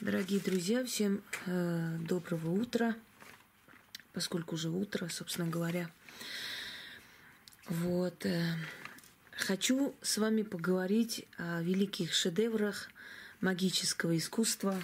[0.00, 2.96] Дорогие друзья, всем э, доброго утра,
[4.12, 5.88] поскольку уже утро, собственно говоря.
[7.68, 8.26] Вот.
[8.26, 8.56] Э,
[9.30, 12.90] хочу с вами поговорить о великих шедеврах
[13.40, 14.74] магического искусства.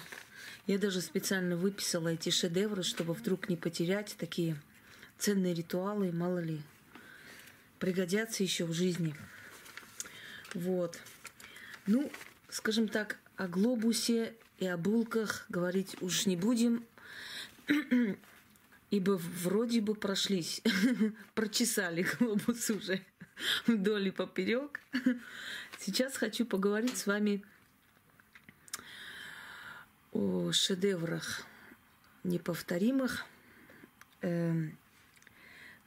[0.65, 4.55] Я даже специально выписала эти шедевры, чтобы вдруг не потерять такие
[5.17, 6.61] ценные ритуалы, мало ли,
[7.79, 9.13] пригодятся еще в жизни.
[10.53, 10.97] Вот.
[11.85, 12.09] Ну,
[12.49, 16.85] скажем так, о глобусе и о булках говорить уж не будем,
[18.91, 20.61] ибо вроде бы прошлись,
[21.33, 23.01] прочесали глобус уже
[23.65, 24.79] вдоль и поперек.
[25.79, 27.43] Сейчас хочу поговорить с вами
[30.11, 31.43] о шедеврах
[32.23, 33.25] неповторимых.
[34.21, 34.77] Эм,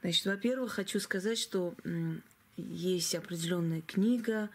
[0.01, 1.75] значит, во-первых, хочу сказать, что
[2.57, 4.49] есть определенная книга,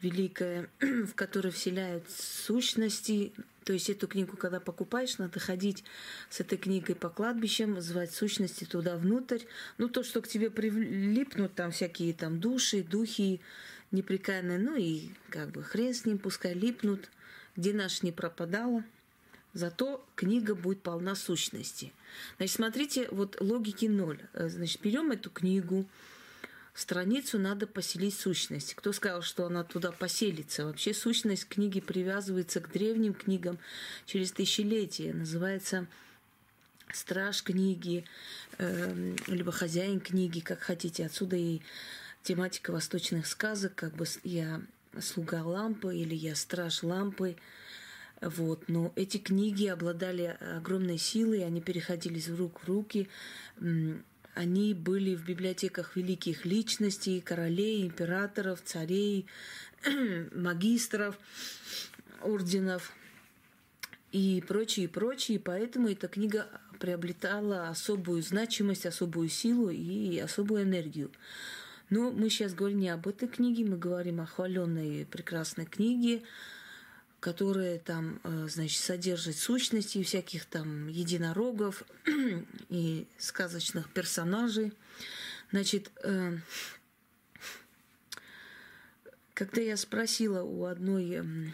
[0.00, 3.32] великая, в которой вселяют сущности.
[3.64, 5.84] То есть эту книгу, когда покупаешь, надо ходить
[6.30, 9.42] с этой книгой по кладбищам, звать сущности туда внутрь.
[9.76, 13.40] Ну, то, что к тебе прилипнут, там всякие там души, духи
[13.90, 17.10] неприкаянные, ну и как бы хрен с ним, пускай липнут,
[17.56, 18.84] где наш не пропадала.
[19.54, 21.92] Зато книга будет полна сущности.
[22.36, 24.20] Значит, смотрите, вот логики ноль.
[24.34, 25.86] Значит, берем эту книгу,
[26.80, 28.74] страницу надо поселить сущность.
[28.74, 30.66] Кто сказал, что она туда поселится?
[30.66, 33.58] Вообще сущность книги привязывается к древним книгам
[34.06, 35.12] через тысячелетия.
[35.12, 35.86] Называется
[36.92, 38.04] страж книги,
[38.58, 41.06] э, либо хозяин книги, как хотите.
[41.06, 41.60] Отсюда и
[42.22, 44.60] тематика восточных сказок, как бы я
[45.00, 47.36] слуга лампы или я страж лампы.
[48.20, 48.68] Вот.
[48.68, 53.08] Но эти книги обладали огромной силой, они переходили из рук в руки.
[54.34, 59.26] Они были в библиотеках великих личностей, королей, императоров, царей,
[60.34, 61.18] магистров,
[62.22, 62.92] орденов
[64.12, 65.40] и прочее, прочее.
[65.40, 66.46] Поэтому эта книга
[66.78, 71.10] приобретала особую значимость, особую силу и особую энергию.
[71.90, 76.22] Но мы сейчас говорим не об этой книге, мы говорим о хваленной прекрасной книге,
[77.20, 81.82] которые там, э, значит, содержат сущности всяких там единорогов
[82.68, 84.72] и сказочных персонажей.
[85.50, 86.36] Значит, э,
[89.34, 91.52] когда я спросила у одной эм,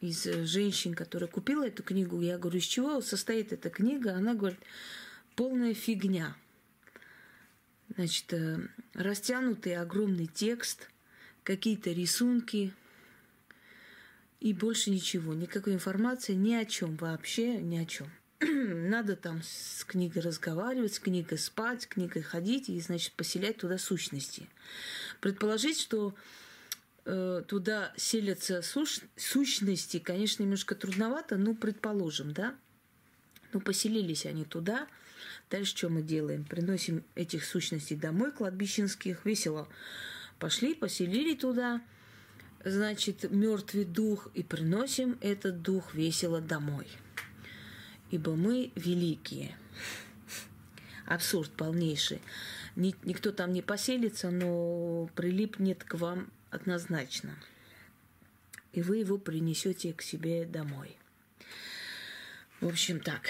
[0.00, 4.14] из женщин, которая купила эту книгу, я говорю, из чего состоит эта книга?
[4.14, 4.60] Она говорит,
[5.36, 6.34] полная фигня.
[7.94, 8.58] Значит, э,
[8.94, 10.88] растянутый огромный текст,
[11.42, 12.72] какие-то рисунки–
[14.44, 18.10] и больше ничего, никакой информации ни о чем вообще, ни о чем.
[18.40, 23.78] Надо там с книгой разговаривать, с книгой спать, с книгой ходить и, значит, поселять туда
[23.78, 24.46] сущности.
[25.22, 26.14] Предположить, что
[27.06, 32.54] э, туда селятся суш, сущности, конечно, немножко трудновато, но предположим, да?
[33.54, 34.88] Ну, поселились они туда.
[35.48, 36.44] Дальше что мы делаем?
[36.44, 39.66] Приносим этих сущностей домой, кладбищенских, весело.
[40.38, 41.80] Пошли, поселили туда–
[42.64, 46.86] значит, мертвый дух, и приносим этот дух весело домой.
[48.10, 49.56] Ибо мы великие.
[51.06, 52.20] Абсурд полнейший.
[52.76, 57.36] Никто там не поселится, но прилипнет к вам однозначно.
[58.72, 60.96] И вы его принесете к себе домой.
[62.60, 63.28] В общем, так.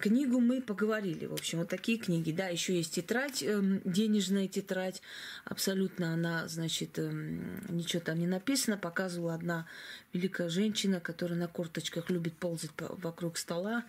[0.00, 1.26] Книгу мы поговорили.
[1.26, 2.32] В общем, вот такие книги.
[2.32, 5.00] Да, еще есть тетрадь, эм, денежная тетрадь.
[5.44, 8.76] Абсолютно она, значит, эм, ничего там не написано.
[8.76, 9.66] Показывала одна
[10.12, 13.84] великая женщина, которая на корточках любит ползать вокруг стола.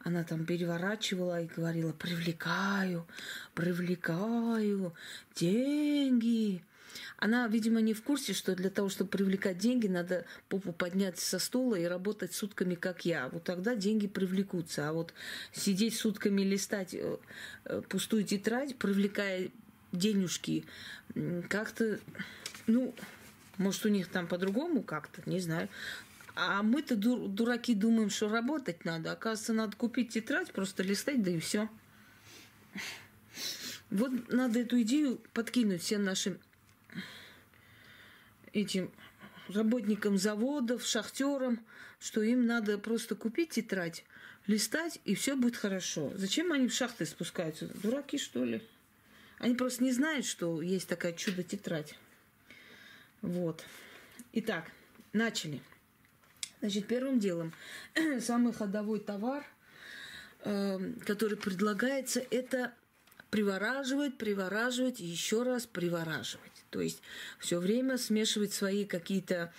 [0.00, 3.06] Она там переворачивала и говорила, привлекаю,
[3.54, 4.94] привлекаю
[5.34, 6.62] деньги.
[7.16, 11.38] Она, видимо, не в курсе, что для того, чтобы привлекать деньги, надо попу поднять со
[11.38, 13.28] стула и работать сутками, как я.
[13.30, 14.88] Вот тогда деньги привлекутся.
[14.88, 15.14] А вот
[15.52, 17.16] сидеть сутками, листать э,
[17.64, 19.50] э, пустую тетрадь, привлекая
[19.92, 20.64] денежки,
[21.48, 22.00] как-то,
[22.66, 22.94] ну,
[23.58, 25.68] может, у них там по-другому как-то, не знаю.
[26.36, 29.12] А мы-то дураки думаем, что работать надо.
[29.12, 31.68] Оказывается, надо купить тетрадь, просто листать, да и все.
[33.90, 36.38] Вот надо эту идею подкинуть всем нашим
[38.54, 38.90] этим
[39.48, 41.60] работникам заводов, шахтерам,
[42.00, 44.04] что им надо просто купить тетрадь,
[44.46, 46.12] листать, и все будет хорошо.
[46.14, 47.66] Зачем они в шахты спускаются?
[47.66, 48.62] Дураки, что ли?
[49.38, 51.94] Они просто не знают, что есть такая чудо-тетрадь.
[53.20, 53.64] Вот.
[54.32, 54.70] Итак,
[55.12, 55.60] начали.
[56.60, 57.52] Значит, первым делом,
[58.20, 59.44] самый ходовой товар,
[60.44, 62.72] э, который предлагается, это
[63.30, 66.53] привораживать, привораживать и еще раз привораживать.
[66.74, 67.02] То есть
[67.38, 69.52] все время смешивать свои какие-то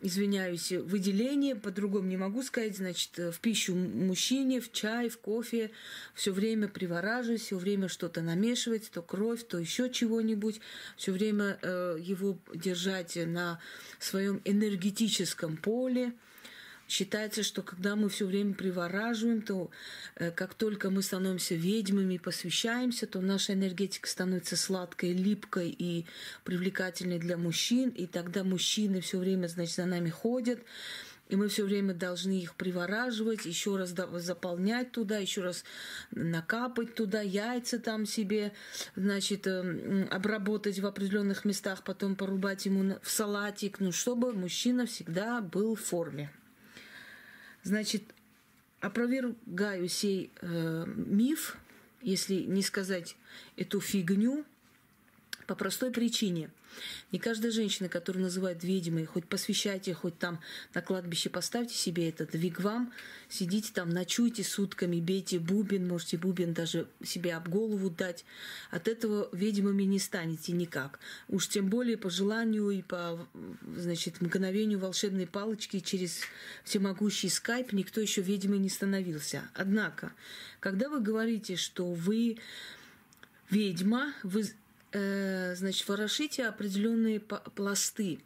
[0.00, 5.72] извиняюсь, выделение, по-другому не могу сказать, значит, в пищу мужчине, в чай, в кофе,
[6.14, 10.60] все время привораживать, все время что-то намешивать, то кровь, то еще чего-нибудь,
[10.96, 13.58] все время э, его держать на
[13.98, 16.12] своем энергетическом поле,
[16.94, 19.68] Считается, что когда мы все время привораживаем, то
[20.14, 26.06] э, как только мы становимся ведьмами, посвящаемся, то наша энергетика становится сладкой, липкой и
[26.44, 27.88] привлекательной для мужчин.
[27.88, 30.60] И тогда мужчины все время, значит, за нами ходят.
[31.28, 33.92] И мы все время должны их привораживать, еще раз
[34.22, 35.64] заполнять туда, еще раз
[36.12, 38.52] накапать туда, яйца там себе,
[38.94, 45.40] значит, э, обработать в определенных местах, потом порубать ему в салатик, ну, чтобы мужчина всегда
[45.40, 46.30] был в форме.
[47.64, 48.02] Значит,
[48.80, 51.56] опровергаю сей э, миф,
[52.02, 53.16] если не сказать
[53.56, 54.44] эту фигню,
[55.46, 56.50] по простой причине–
[57.12, 60.40] не каждая женщина, которую называют ведьмой, хоть посвящайте, хоть там
[60.74, 62.92] на кладбище поставьте себе этот вигвам,
[63.28, 68.24] сидите там, ночуйте сутками, бейте бубен, можете бубен даже себе об голову дать.
[68.70, 70.98] От этого ведьмами не станете никак.
[71.28, 73.26] Уж тем более по желанию и по
[73.76, 76.20] значит, мгновению волшебной палочки через
[76.64, 79.42] всемогущий скайп никто еще ведьмой не становился.
[79.54, 80.12] Однако,
[80.60, 82.38] когда вы говорите, что вы
[83.50, 84.44] ведьма, вы
[84.94, 88.20] значит, ворошите определенные пласты,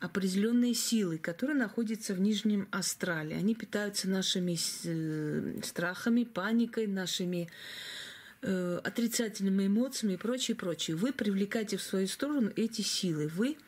[0.00, 3.36] определенные силы, которые находятся в нижнем астрале.
[3.36, 7.50] Они питаются нашими э, страхами, паникой, нашими
[8.40, 10.96] э, отрицательными эмоциями и прочее, прочее.
[10.96, 13.28] Вы привлекаете в свою сторону эти силы.
[13.28, 13.58] Вы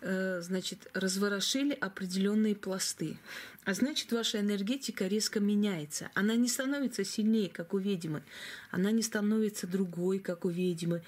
[0.00, 3.16] э, значит, разворошили определенные пласты.
[3.64, 6.10] А значит, ваша энергетика резко меняется.
[6.14, 8.24] Она не становится сильнее, как у ведьмы.
[8.72, 11.02] Она не становится другой, как у ведьмы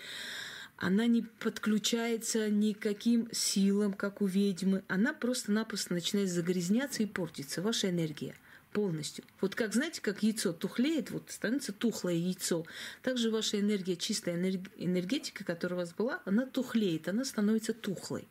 [0.81, 4.83] она не подключается никаким силам, как у ведьмы.
[4.89, 7.61] Она просто-напросто начинает загрязняться и портиться.
[7.61, 8.35] Ваша энергия
[8.73, 9.25] полностью.
[9.43, 12.65] Вот как, знаете, как яйцо тухлеет, вот становится тухлое яйцо.
[13.03, 18.27] Также ваша энергия, чистая энергетика, которая у вас была, она тухлеет, она становится тухлой.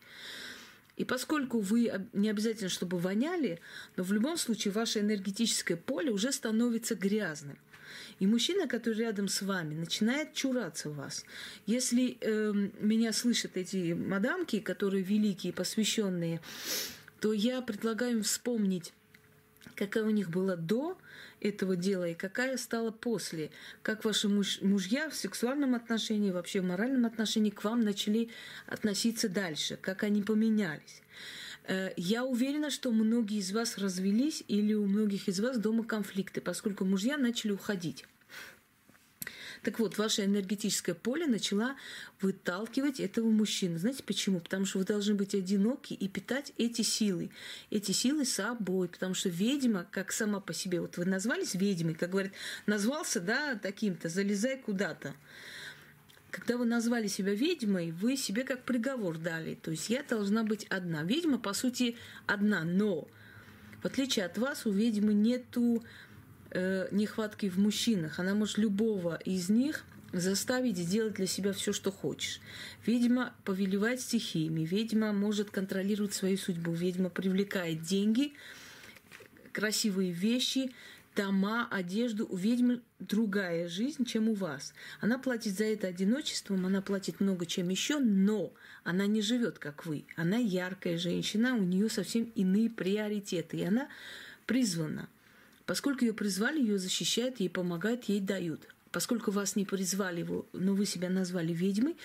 [0.97, 3.59] И поскольку вы не обязательно, чтобы воняли,
[3.95, 7.57] но в любом случае ваше энергетическое поле уже становится грязным.
[8.19, 11.25] И мужчина, который рядом с вами, начинает чураться вас.
[11.65, 16.41] Если э, меня слышат эти мадамки, которые великие, посвященные,
[17.21, 18.93] то я предлагаю им вспомнить,
[19.75, 20.97] какая у них была до
[21.39, 23.51] этого дела и какая стала после.
[23.81, 28.29] Как ваши муж, мужья в сексуальном отношении, вообще в моральном отношении к вам начали
[28.67, 31.01] относиться дальше, как они поменялись.
[31.69, 36.41] Э, я уверена, что многие из вас развелись или у многих из вас дома конфликты,
[36.41, 38.05] поскольку мужья начали уходить.
[39.63, 41.75] Так вот, ваше энергетическое поле начала
[42.21, 43.77] выталкивать этого мужчину.
[43.77, 44.39] Знаете почему?
[44.39, 47.29] Потому что вы должны быть одиноки и питать эти силы.
[47.69, 48.87] Эти силы собой.
[48.87, 52.31] Потому что ведьма, как сама по себе, вот вы назвались ведьмой, как говорят,
[52.65, 55.13] назвался, да, таким-то, залезай куда-то
[56.31, 59.55] когда вы назвали себя ведьмой, вы себе как приговор дали.
[59.55, 61.03] То есть я должна быть одна.
[61.03, 61.97] Ведьма, по сути,
[62.27, 63.07] одна, но
[63.81, 65.83] в отличие от вас, у ведьмы нету
[66.51, 68.19] э, нехватки в мужчинах.
[68.19, 72.39] Она может любого из них заставить сделать для себя все, что хочешь.
[72.85, 78.33] Ведьма повелевает стихиями, ведьма может контролировать свою судьбу, ведьма привлекает деньги,
[79.51, 80.71] красивые вещи,
[81.15, 82.25] дома, одежду.
[82.29, 84.73] У ведьмы другая жизнь, чем у вас.
[85.01, 89.85] Она платит за это одиночеством, она платит много чем еще, но она не живет, как
[89.85, 90.05] вы.
[90.15, 93.89] Она яркая женщина, у нее совсем иные приоритеты, и она
[94.45, 95.09] призвана.
[95.69, 100.87] Поскольку ее призвали, ее защищают, ей помогают, ей дают поскольку вас не призвали, но вы
[100.87, 101.95] себя назвали ведьмой,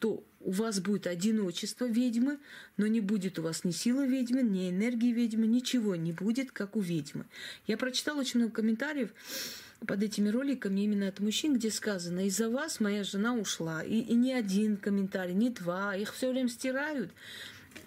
[0.00, 2.38] то у вас будет одиночество ведьмы,
[2.76, 6.76] но не будет у вас ни силы ведьмы, ни энергии ведьмы, ничего не будет, как
[6.76, 7.24] у ведьмы.
[7.66, 9.14] Я прочитала очень много комментариев
[9.86, 13.82] под этими роликами именно от мужчин, где сказано, из-за вас моя жена ушла.
[13.82, 17.10] И, и не один комментарий, не два, их все время стирают.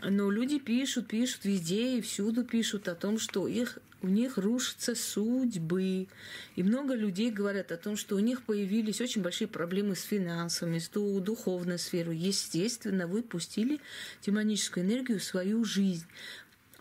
[0.01, 4.95] Но люди пишут, пишут везде и всюду пишут о том, что их, у них рушатся
[4.95, 6.07] судьбы.
[6.55, 10.79] И много людей говорят о том, что у них появились очень большие проблемы с финансами,
[10.79, 12.17] с духовной сферой.
[12.17, 13.79] Естественно, вы пустили
[14.25, 16.05] демоническую энергию в свою жизнь.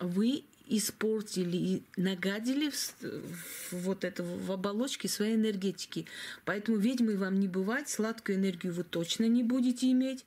[0.01, 6.07] Вы испортили и нагадили в, в, вот это в оболочке своей энергетики.
[6.45, 10.25] Поэтому ведьмы вам не бывать, сладкую энергию вы точно не будете иметь,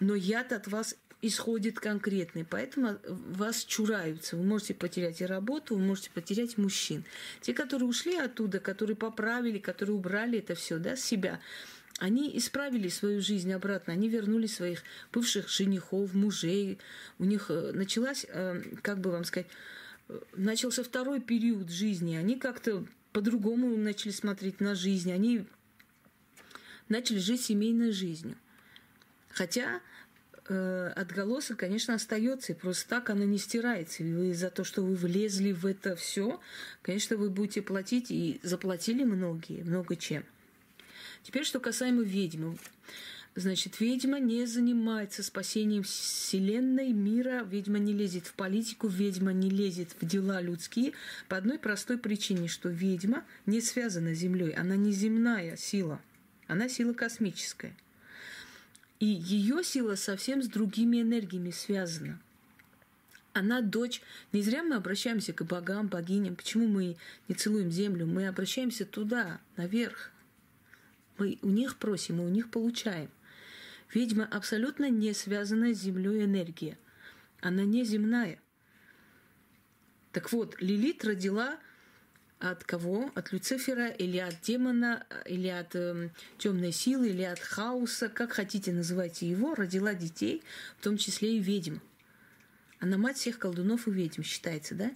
[0.00, 0.94] но яд от вас
[1.26, 4.36] исходит конкретный, поэтому вас чураются.
[4.36, 7.04] Вы можете потерять и работу, вы можете потерять мужчин.
[7.40, 11.40] Те, которые ушли оттуда, которые поправили, которые убрали это все, да, с себя,
[11.98, 16.78] они исправили свою жизнь обратно, они вернули своих бывших женихов, мужей.
[17.18, 19.46] У них э, началась, э, как бы вам сказать,
[20.08, 22.16] э, начался второй период жизни.
[22.16, 25.12] Они как-то по-другому начали смотреть на жизнь.
[25.12, 25.46] Они
[26.88, 28.36] начали жить семейной жизнью.
[29.30, 29.80] Хотя
[30.48, 34.02] э, отголосок, конечно, остается, и просто так оно не стирается.
[34.02, 36.40] И вы за то, что вы влезли в это все,
[36.82, 40.24] конечно, вы будете платить, и заплатили многие, много чем.
[41.22, 42.56] Теперь, что касаемо ведьмы.
[43.36, 49.88] Значит, ведьма не занимается спасением Вселенной, мира, ведьма не лезет в политику, ведьма не лезет
[50.00, 50.92] в дела людские
[51.28, 56.00] по одной простой причине, что ведьма не связана с Землей, она не земная сила,
[56.46, 57.74] она сила космическая.
[59.00, 62.20] И ее сила совсем с другими энергиями связана.
[63.32, 64.00] Она дочь.
[64.32, 66.36] Не зря мы обращаемся к богам, богиням.
[66.36, 66.96] Почему мы
[67.28, 68.06] не целуем землю?
[68.06, 70.12] Мы обращаемся туда, наверх.
[71.18, 73.10] Мы у них просим, мы у них получаем.
[73.92, 76.78] Ведьма абсолютно не связана с Землей энергия.
[77.40, 78.40] Она не земная.
[80.12, 81.58] Так вот, Лилит родила
[82.50, 83.10] от кого?
[83.14, 88.72] От Люцифера или от демона, или от э, темной силы, или от хаоса, как хотите
[88.72, 90.42] называйте его, родила детей,
[90.78, 91.78] в том числе и ведьм.
[92.80, 94.92] Она мать всех колдунов и ведьм, считается, да?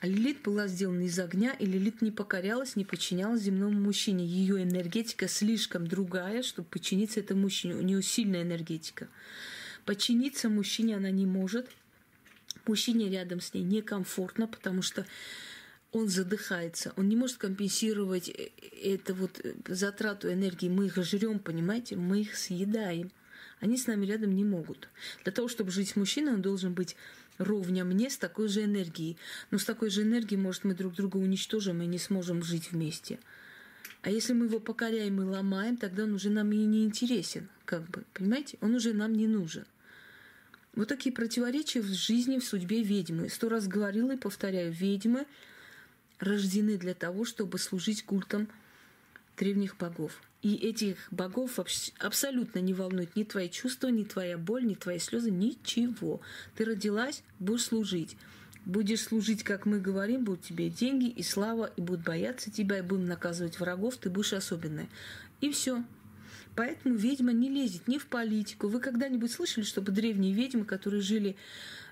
[0.00, 4.24] А Лилит была сделана из огня, и Лилит не покорялась, не подчинялась земному мужчине.
[4.24, 7.74] Ее энергетика слишком другая, чтобы подчиниться этому мужчине.
[7.74, 9.08] У нее сильная энергетика.
[9.84, 11.68] Подчиниться мужчине она не может.
[12.66, 15.04] Мужчине рядом с ней некомфортно, потому что
[15.92, 18.50] он задыхается, он не может компенсировать э,
[18.82, 20.68] это вот э, затрату энергии.
[20.68, 23.10] Мы их жрем, понимаете, мы их съедаем.
[23.60, 24.88] Они с нами рядом не могут.
[25.24, 26.96] Для того, чтобы жить с мужчиной, он должен быть
[27.38, 29.16] ровня мне с такой же энергией.
[29.50, 33.18] Но с такой же энергией, может, мы друг друга уничтожим и не сможем жить вместе.
[34.02, 37.82] А если мы его покоряем и ломаем, тогда он уже нам и не интересен, как
[37.90, 38.56] бы, понимаете?
[38.62, 39.66] Он уже нам не нужен.
[40.74, 43.28] Вот такие противоречия в жизни, в судьбе ведьмы.
[43.28, 45.26] Сто раз говорила и повторяю, ведьмы
[46.20, 48.48] рождены для того, чтобы служить культам
[49.36, 50.20] древних богов.
[50.42, 51.58] И этих богов
[51.98, 56.20] абсолютно не волнует ни твои чувства, ни твоя боль, ни твои слезы, ничего.
[56.56, 58.16] Ты родилась, будешь служить.
[58.64, 62.82] Будешь служить, как мы говорим, будут тебе деньги и слава, и будут бояться тебя, и
[62.82, 64.88] будем наказывать врагов, ты будешь особенная.
[65.40, 65.82] И все.
[66.56, 68.68] Поэтому ведьма не лезет ни в политику.
[68.68, 71.36] Вы когда-нибудь слышали, чтобы древние ведьмы, которые жили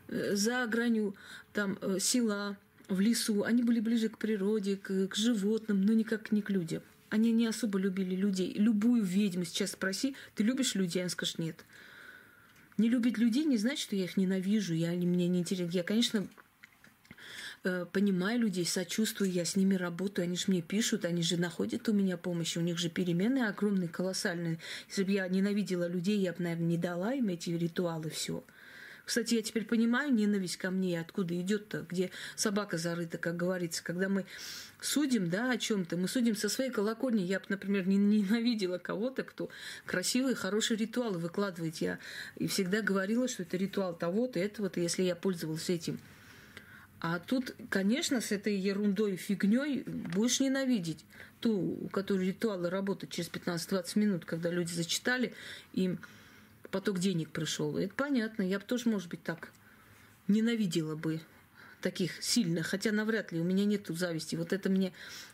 [0.09, 1.15] э, за гранью
[1.53, 6.33] там, э, села, в лесу, они были ближе к природе, к, к животным, но никак
[6.33, 8.53] не к людям они не особо любили людей.
[8.55, 11.03] Любую ведьму сейчас спроси, ты любишь людей?
[11.03, 11.65] Она скажет, нет.
[12.77, 15.71] Не любить людей не значит, что я их ненавижу, я, они мне не интересны.
[15.73, 16.29] Я, конечно,
[17.65, 21.89] э, понимаю людей, сочувствую, я с ними работаю, они же мне пишут, они же находят
[21.89, 24.59] у меня помощь, у них же перемены огромные, колоссальные.
[24.89, 28.45] Если бы я ненавидела людей, я бы, наверное, не дала им эти ритуалы, все.
[29.09, 33.83] Кстати, я теперь понимаю ненависть ко мне, откуда идет-то, где собака зарыта, как говорится.
[33.83, 34.27] Когда мы
[34.83, 37.23] судим, да, о чем-то, мы судим со своей колокольни.
[37.23, 39.49] Я например, не ненавидела кого-то, кто
[39.87, 41.77] красивые, хорошие ритуалы выкладывает.
[41.77, 41.99] Я
[42.37, 45.99] и всегда говорила, что это ритуал того-то, этого-то, если я пользовалась этим.
[47.01, 51.03] А тут, конечно, с этой ерундой, фигней будешь ненавидеть
[51.41, 55.33] ту, у которой ритуалы работают через 15-20 минут, когда люди зачитали,
[55.73, 55.99] им
[56.71, 57.77] поток денег пришел.
[57.77, 58.43] Это понятно.
[58.43, 59.51] Я бы тоже, может быть, так
[60.27, 61.21] ненавидела бы
[61.81, 64.37] таких сильных, хотя навряд ли у меня нету зависти.
[64.37, 64.93] Вот это мне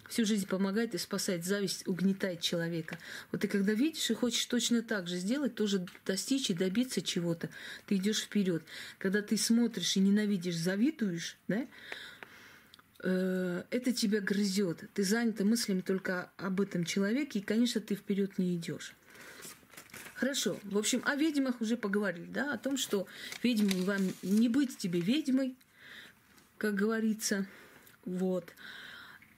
[0.09, 1.45] всю жизнь помогает и спасает.
[1.45, 2.99] Зависть угнетает человека.
[3.33, 7.49] Вот ты когда видишь и хочешь точно так же сделать, тоже достичь и добиться чего-то,
[7.87, 8.62] ты идешь вперед.
[8.99, 11.67] Когда ты смотришь и ненавидишь, завидуешь, да,
[13.03, 14.85] э, это тебя грызет.
[14.93, 18.95] Ты занята мыслями только об этом человеке, и, конечно, ты вперед не идешь.
[20.25, 20.59] Хорошо.
[20.62, 23.07] В общем, о ведьмах уже поговорили, да, о том, что
[23.43, 25.54] ведьмы вам не быть тебе ведьмой,
[26.57, 27.45] как говорится,
[28.07, 28.50] вот.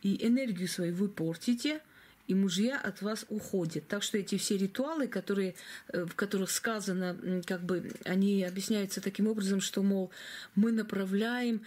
[0.02, 1.80] И энергию свою вы портите,
[2.28, 3.88] и мужья от вас уходят.
[3.88, 5.56] Так что эти все ритуалы, которые,
[5.88, 10.12] э, в которых сказано, как бы, они объясняются таким образом, что, мол,
[10.54, 11.62] мы направляем,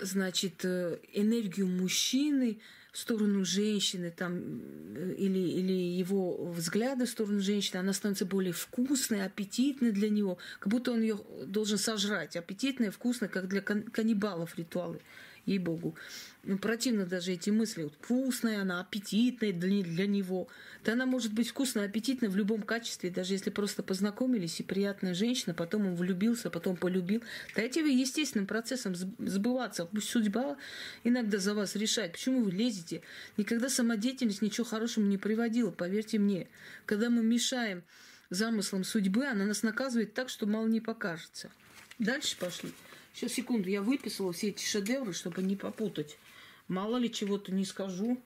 [0.00, 2.60] значит, э, энергию мужчины
[2.98, 4.62] сторону женщины там,
[4.96, 10.38] э, или, или его взгляды в сторону женщины, она становится более вкусной, аппетитной для него,
[10.60, 12.36] как будто он ее должен сожрать.
[12.36, 15.00] Аппетитная, вкусная, как для каннибалов ритуалы.
[15.46, 15.94] Ей-богу.
[16.42, 17.84] Ну, противно даже эти мысли.
[17.84, 20.48] Вот, вкусная она, аппетитная для, для него.
[20.84, 25.14] Да она может быть вкусная, аппетитная в любом качестве, даже если просто познакомились, и приятная
[25.14, 27.22] женщина, потом он влюбился, потом полюбил.
[27.56, 29.86] Дайте вы естественным процессом сбываться.
[29.86, 30.56] Пусть судьба
[31.02, 32.12] иногда за вас решает.
[32.12, 33.02] Почему вы лезете?
[33.36, 36.48] Никогда самодеятельность ничего хорошего не приводила, поверьте мне.
[36.84, 37.82] Когда мы мешаем
[38.30, 41.50] замыслам судьбы, она нас наказывает так, что мало не покажется.
[41.98, 42.72] Дальше пошли.
[43.14, 46.18] Сейчас, секунду, я выписала все эти шедевры, чтобы не попутать.
[46.66, 48.20] Мало ли чего-то не скажу.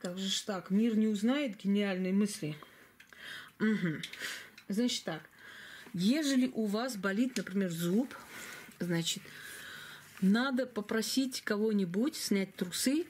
[0.00, 0.70] Как же ж так?
[0.70, 2.56] Мир не узнает гениальные мысли.
[3.58, 4.02] Угу.
[4.68, 5.22] Значит так.
[5.94, 8.14] Ежели у вас болит, например, зуб,
[8.78, 9.22] значит,
[10.20, 13.06] надо попросить кого-нибудь снять трусы,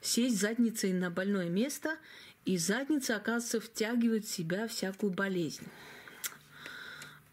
[0.00, 1.98] сесть задницей на больное место,
[2.46, 5.66] и задница, оказывается, втягивает в себя всякую болезнь.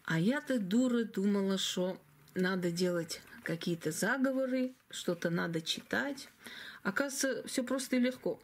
[0.04, 1.98] А я-то дура думала, что
[2.34, 6.28] надо делать какие-то заговоры, что-то надо читать.
[6.82, 8.40] Оказывается, все просто и легко.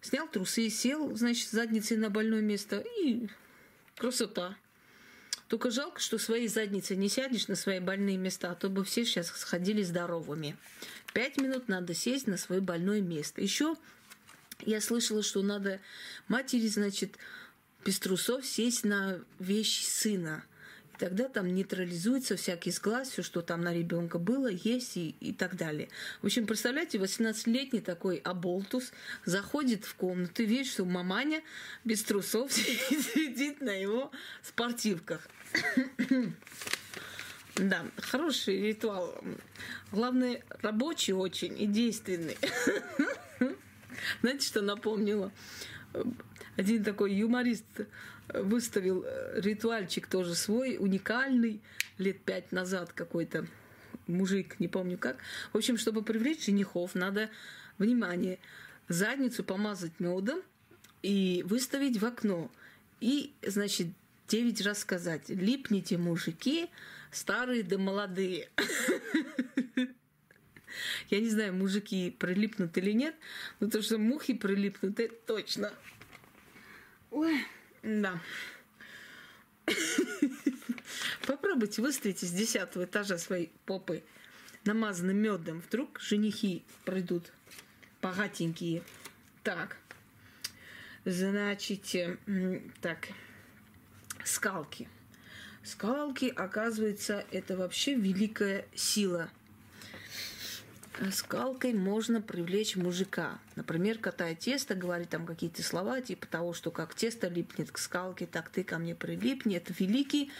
[0.00, 3.28] Снял трусы, сел, значит, задницей на больное место и
[3.96, 4.56] красота.
[5.48, 9.04] Только жалко, что своей задницей не сядешь на свои больные места, а то бы все
[9.04, 10.56] сейчас сходили здоровыми.
[11.14, 13.40] Пять минут надо сесть на свое больное место.
[13.40, 13.76] Еще
[14.60, 15.80] я слышала, что надо
[16.28, 17.16] матери, значит,
[17.84, 20.44] без трусов сесть на вещь сына–
[20.98, 25.56] тогда там нейтрализуется всякий сглаз, все, что там на ребенка было, есть и, и так
[25.56, 25.88] далее.
[26.20, 28.92] В общем, представляете, 18-летний такой оболтус
[29.24, 31.42] заходит в комнату и видит, что маманя
[31.84, 34.10] без трусов сидит на его
[34.42, 35.26] спортивках.
[37.60, 39.20] Да, хороший ритуал.
[39.90, 42.38] Главное, рабочий очень и действенный.
[44.20, 45.32] Знаете, что напомнило?
[46.58, 47.64] Один такой юморист
[48.34, 51.60] выставил э, ритуальчик тоже свой, уникальный,
[51.98, 53.46] лет пять назад какой-то
[54.08, 55.18] мужик, не помню как.
[55.52, 57.30] В общем, чтобы привлечь женихов, надо,
[57.78, 58.40] внимание,
[58.88, 60.42] задницу помазать медом
[61.00, 62.50] и выставить в окно.
[63.00, 63.86] И, значит,
[64.26, 66.70] девять раз сказать, липните, мужики,
[67.12, 68.48] старые да молодые.
[71.08, 73.14] Я не знаю, мужики прилипнут или нет,
[73.60, 75.72] но то, что мухи прилипнут, это точно.
[77.10, 77.46] Ой.
[77.82, 78.20] Да.
[81.26, 84.02] Попробуйте выставить из десятого этажа своей попы
[84.64, 85.60] намазанным медом.
[85.60, 87.32] Вдруг женихи пройдут
[88.02, 88.82] богатенькие.
[89.42, 89.76] Так.
[91.04, 91.94] Значит,
[92.80, 93.08] так.
[94.24, 94.88] Скалки.
[95.62, 99.30] Скалки, оказывается, это вообще великая сила–
[101.12, 103.38] скалкой можно привлечь мужика.
[103.56, 108.26] Например, катая тесто, говорит там какие-то слова, типа того, что как тесто липнет к скалке,
[108.26, 109.56] так ты ко мне прилипни.
[109.56, 110.30] Это великий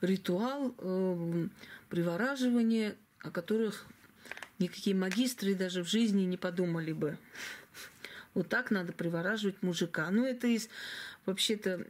[0.00, 1.48] ритуал э,
[1.88, 3.86] привораживания, о которых
[4.58, 7.18] никакие магистры даже в жизни не подумали бы.
[8.34, 10.08] Вот так надо привораживать мужика.
[10.10, 10.68] Ну, это из
[11.28, 11.84] вообще-то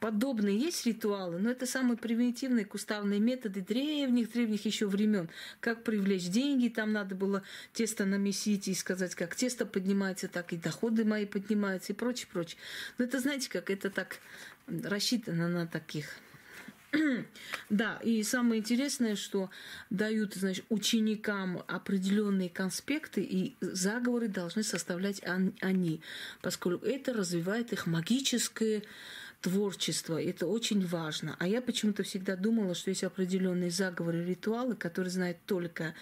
[0.00, 5.28] подобные есть ритуалы, но это самые примитивные куставные методы древних-древних еще времен.
[5.60, 10.56] Как привлечь деньги, там надо было тесто намесить и сказать, как тесто поднимается, так и
[10.56, 12.58] доходы мои поднимаются и прочее, прочее.
[12.98, 14.18] Но это, знаете, как это так
[14.66, 16.16] рассчитано на таких
[17.70, 19.50] Да, и самое интересное, что
[19.90, 26.00] дают, значит, ученикам определенные конспекты, и заговоры должны составлять они,
[26.42, 28.82] поскольку это развивает их магическое
[29.40, 30.22] творчество.
[30.22, 31.36] Это очень важно.
[31.38, 35.94] А я почему-то всегда думала, что есть определенные заговоры, ритуалы, которые знают только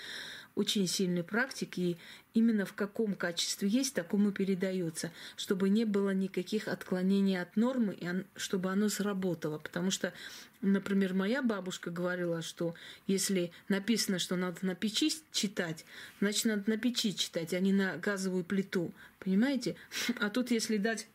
[0.55, 1.97] очень сильный практик, и
[2.35, 7.97] именно в каком качестве есть, такому и передается, чтобы не было никаких отклонений от нормы,
[7.99, 9.59] и чтобы оно сработало.
[9.59, 10.13] Потому что,
[10.61, 12.75] например, моя бабушка говорила, что
[13.07, 15.85] если написано, что надо на печи читать,
[16.21, 18.93] значит, надо на печи читать, а не на газовую плиту.
[19.19, 19.77] Понимаете?
[20.19, 21.07] А тут, если дать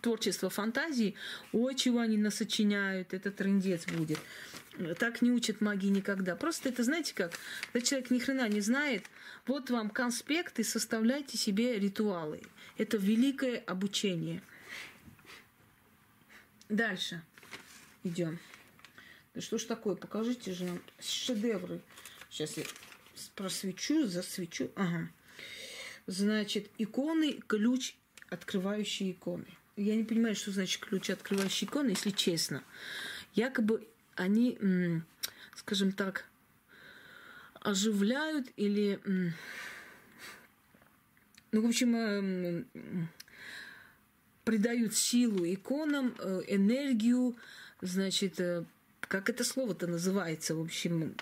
[0.00, 1.14] творчество фантазии,
[1.52, 4.18] ой, чего они насочиняют, это трендец будет.
[4.98, 6.34] Так не учат магии никогда.
[6.34, 7.32] Просто это, знаете как,
[7.72, 9.04] когда человек ни хрена не знает,
[9.46, 12.42] вот вам конспект и составляйте себе ритуалы.
[12.76, 14.42] Это великое обучение.
[16.68, 17.22] Дальше
[18.02, 18.38] идем.
[19.34, 19.94] Да что ж такое?
[19.94, 21.80] Покажите же нам шедевры.
[22.30, 22.64] Сейчас я
[23.36, 24.70] просвечу, засвечу.
[24.74, 25.08] Ага.
[26.06, 27.94] Значит, иконы, ключ,
[28.28, 29.46] открывающие иконы.
[29.76, 32.62] Я не понимаю, что значит ключ, открывающий иконы, если честно.
[33.34, 35.02] Якобы они,
[35.54, 36.26] скажем так,
[37.64, 39.00] оживляют или,
[41.50, 42.64] ну, в общем, э,
[44.44, 47.36] придают силу иконам, э, энергию,
[47.80, 48.64] значит, э,
[49.00, 51.14] как это слово-то называется, в общем,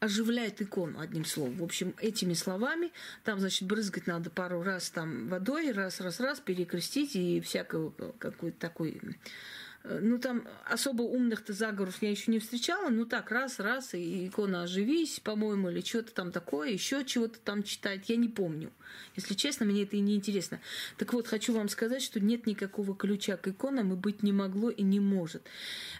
[0.00, 1.56] оживляет икону, одним словом.
[1.58, 6.40] В общем, этими словами, там, значит, брызгать надо пару раз там водой, раз, раз, раз,
[6.40, 12.88] перекрестить и всякого какой-то такой Э, ну, там особо умных-то заговоров я еще не встречала.
[12.88, 17.62] Ну, так, раз, раз, и икона «Оживись», по-моему, или что-то там такое, еще чего-то там
[17.62, 18.72] читать, я не помню.
[19.16, 20.60] Если честно, мне это и не интересно.
[20.96, 24.70] Так вот, хочу вам сказать, что нет никакого ключа к иконам и быть не могло
[24.70, 25.42] и не может.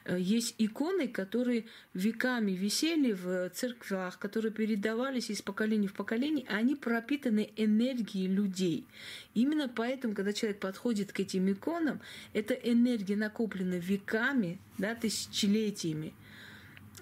[0.04, 6.56] Э, есть иконы, которые веками висели в церквях, которые передавались из поколения в поколение, а
[6.56, 8.86] они пропитаны энергией людей.
[9.34, 12.00] Именно поэтому, когда человек подходит к этим иконам,
[12.32, 16.14] эта энергия накоплена веками, да, тысячелетиями.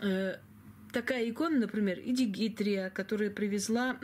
[0.00, 0.36] Э,
[0.92, 3.98] такая икона, например, Идигитрия, которая привезла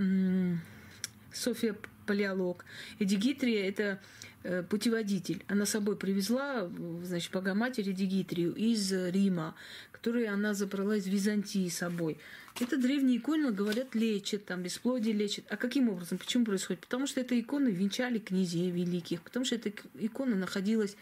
[1.32, 1.76] София
[2.06, 2.64] Палеолог.
[2.98, 4.00] Эдигитрия– это
[4.42, 5.44] э, путеводитель.
[5.46, 6.68] Она собой привезла,
[7.02, 9.54] значит, Богоматерь Эдигитрию из Рима,
[9.92, 12.18] которую она забрала из Византии собой.
[12.60, 15.44] Это древние иконы, говорят, лечат, там, бесплодие лечат.
[15.48, 16.18] А каким образом?
[16.18, 16.80] Почему происходит?
[16.80, 20.96] Потому что эта икона венчали князей великих, потому что эта икона находилась,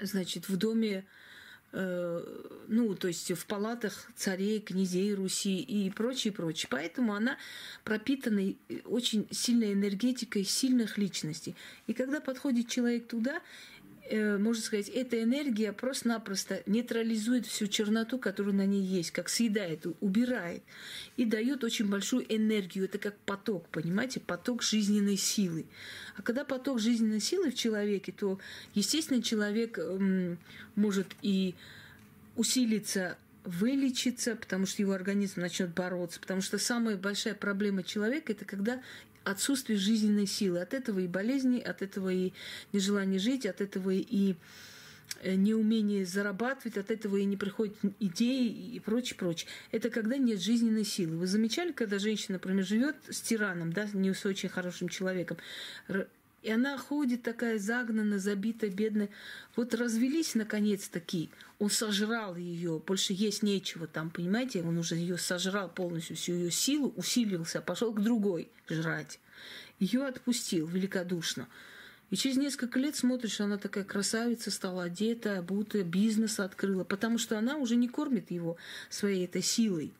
[0.00, 1.04] значит, в доме
[1.76, 2.22] Э,
[2.68, 6.68] ну, то есть в палатах царей, князей Руси и прочее, прочее.
[6.70, 7.36] Поэтому она
[7.82, 8.54] пропитана
[8.84, 11.56] очень сильной энергетикой сильных личностей.
[11.88, 13.42] И когда подходит человек туда,
[14.10, 20.62] можно сказать, эта энергия просто-напросто нейтрализует всю черноту, которая на ней есть, как съедает, убирает,
[21.16, 22.84] и дает очень большую энергию.
[22.84, 25.64] Это как поток, понимаете, поток жизненной силы.
[26.16, 28.38] А когда поток жизненной силы в человеке, то,
[28.74, 29.78] естественно, человек
[30.74, 31.54] может и
[32.36, 36.18] усилиться вылечиться, потому что его организм начнет бороться.
[36.18, 38.82] Потому что самая большая проблема человека это когда
[39.24, 40.60] отсутствие жизненной силы.
[40.60, 42.32] От этого и болезни, от этого и
[42.72, 44.36] нежелание жить, от этого и
[45.22, 49.48] э, неумение зарабатывать, от этого и не приходят идеи и прочее, прочее.
[49.72, 51.16] Это когда нет жизненной силы.
[51.16, 55.38] Вы замечали, когда женщина, например, живет с тираном, да, не с очень хорошим человеком,
[56.44, 59.08] и она ходит такая загнанная, забитая, бедная.
[59.56, 61.30] Вот развелись наконец-таки.
[61.58, 64.62] Он сожрал ее, больше есть нечего там, понимаете?
[64.62, 69.20] Он уже ее сожрал полностью, всю ее силу, усилился, пошел к другой жрать.
[69.80, 71.48] Ее отпустил великодушно.
[72.10, 77.38] И через несколько лет смотришь, она такая красавица, стала одета, будто бизнес открыла, потому что
[77.38, 78.58] она уже не кормит его
[78.90, 79.94] своей этой силой.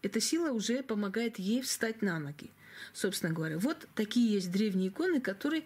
[0.00, 2.50] Эта сила уже помогает ей встать на ноги
[2.92, 3.58] собственно говоря.
[3.58, 5.64] Вот такие есть древние иконы, которые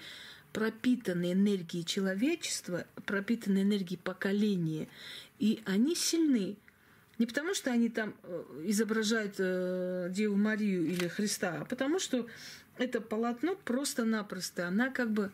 [0.52, 4.88] пропитаны энергией человечества, пропитаны энергией поколения,
[5.38, 6.56] и они сильны.
[7.18, 12.26] Не потому, что они там э, изображают э, Деву Марию или Христа, а потому что
[12.78, 15.30] это полотно просто-напросто, она как бы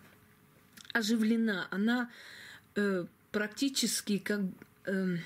[0.92, 2.10] оживлена, она
[2.74, 4.40] э, практически как
[4.86, 5.16] э,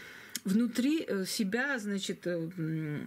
[0.45, 3.07] внутри себя, значит, э,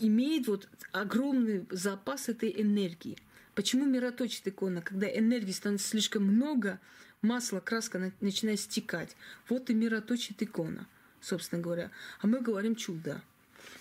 [0.00, 3.18] имеет вот огромный запас этой энергии.
[3.54, 4.82] Почему мироточит икона?
[4.82, 6.78] Когда энергии становится слишком много,
[7.22, 9.16] масло, краска начинает стекать.
[9.48, 10.86] Вот и мироточит икона,
[11.20, 11.90] собственно говоря.
[12.20, 13.22] А мы говорим чудо.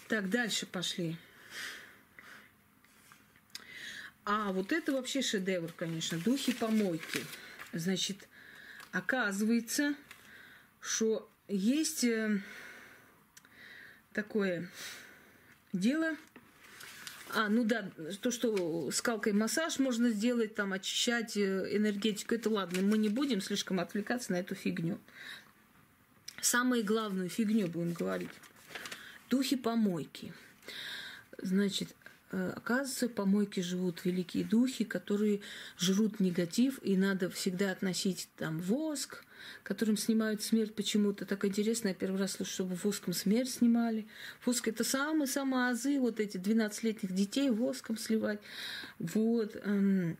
[0.07, 1.17] Так, дальше пошли.
[4.23, 6.17] А, вот это вообще шедевр, конечно.
[6.17, 7.25] Духи помойки.
[7.73, 8.27] Значит,
[8.91, 9.93] оказывается,
[10.79, 12.39] что есть э,
[14.13, 14.69] такое
[15.75, 16.15] дело.
[17.33, 17.89] А, ну да,
[18.21, 23.41] то, что скалкой массаж можно сделать, там, очищать э, энергетику, это ладно, мы не будем
[23.41, 24.99] слишком отвлекаться на эту фигню.
[26.41, 28.29] Самую главную фигню будем говорить.
[29.29, 30.33] Духи помойки.
[31.41, 31.95] Значит,
[32.31, 35.41] Э, оказывается, в помойке живут великие духи, которые
[35.77, 39.23] жрут негатив, и надо всегда относить там воск,
[39.63, 41.25] которым снимают смерть почему-то.
[41.25, 44.07] Так интересно, я первый раз слышу, чтобы воском смерть снимали.
[44.45, 48.39] Воск– это самые-самые азы, вот эти 12-летних детей воском сливать.
[48.99, 49.55] Вот.
[49.63, 50.17] Эм,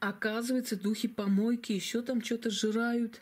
[0.00, 3.20] оказывается, духи помойки еще там что-то жирают.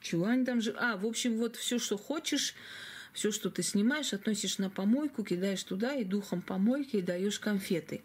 [0.00, 0.82] Чего они там жирают?
[0.82, 2.54] А, в общем, вот все, что хочешь–
[3.12, 8.02] все, что ты снимаешь, относишь на помойку, кидаешь туда и духом помойки и даешь конфеты.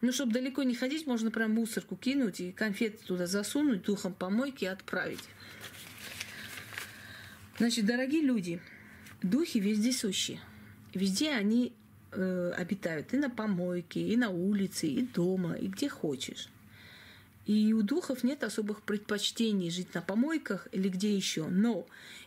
[0.00, 4.64] Ну, чтобы далеко не ходить, можно прям мусорку кинуть и конфеты туда засунуть, духом помойки
[4.64, 5.24] и отправить.
[7.58, 8.60] Значит, дорогие люди,
[9.22, 10.40] духи везде сущие.
[10.94, 11.74] Везде они
[12.12, 13.12] э, обитают.
[13.12, 16.48] И на помойке, и на улице, и дома, и где хочешь.
[17.44, 21.48] И у духов нет особых предпочтений жить на помойках или где еще.
[21.48, 21.86] Но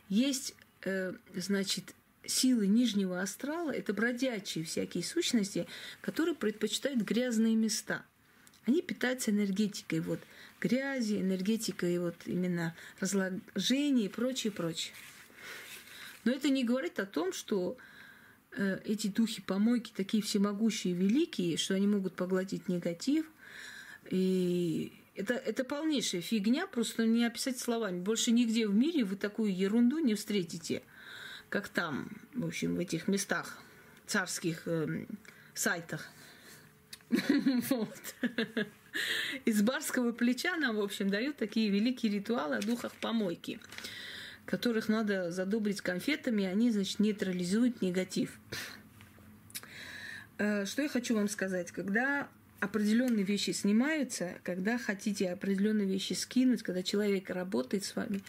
[0.09, 5.67] есть, э, значит, силы нижнего астрала– это бродячие всякие сущности,
[6.01, 8.05] которые предпочитают грязные места.
[8.65, 10.19] Они питаются энергетикой вот
[10.61, 14.93] грязи, энергетикой вот именно разложения и прочее, прочее.
[16.23, 17.77] Но это не говорит о том, что
[18.51, 23.29] э, эти духи помойки такие всемогущие, великие, что они могут поглотить негатив.
[24.09, 27.99] И это, это полнейшая фигня, просто не описать словами.
[27.99, 30.83] Больше нигде в мире вы такую ерунду не встретите,
[31.53, 33.59] как там, в общем, в этих местах,
[34.07, 35.05] царских э,
[35.53, 36.09] сайтах.
[39.45, 43.59] Из барского плеча нам, в общем, дают такие великие ритуалы о духах помойки,
[44.47, 48.39] которых надо задобрить конфетами, они, значит, нейтрализуют негатив.
[50.39, 51.71] Э, что я хочу вам сказать?
[51.71, 52.29] Когда
[52.63, 58.21] определенные вещи снимаются, когда хотите определенные вещи скинуть, когда человек работает с вами,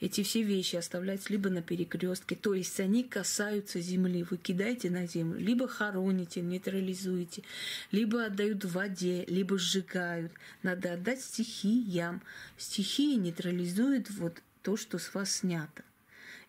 [0.00, 5.06] эти все вещи оставляются либо на перекрестке, то есть они касаются земли, вы кидаете на
[5.06, 7.42] землю, либо хороните, нейтрализуете,
[7.90, 10.32] либо отдают в воде, либо сжигают.
[10.62, 12.22] Надо отдать стихиям.
[12.56, 15.84] Стихии нейтрализуют вот то, что с вас снято.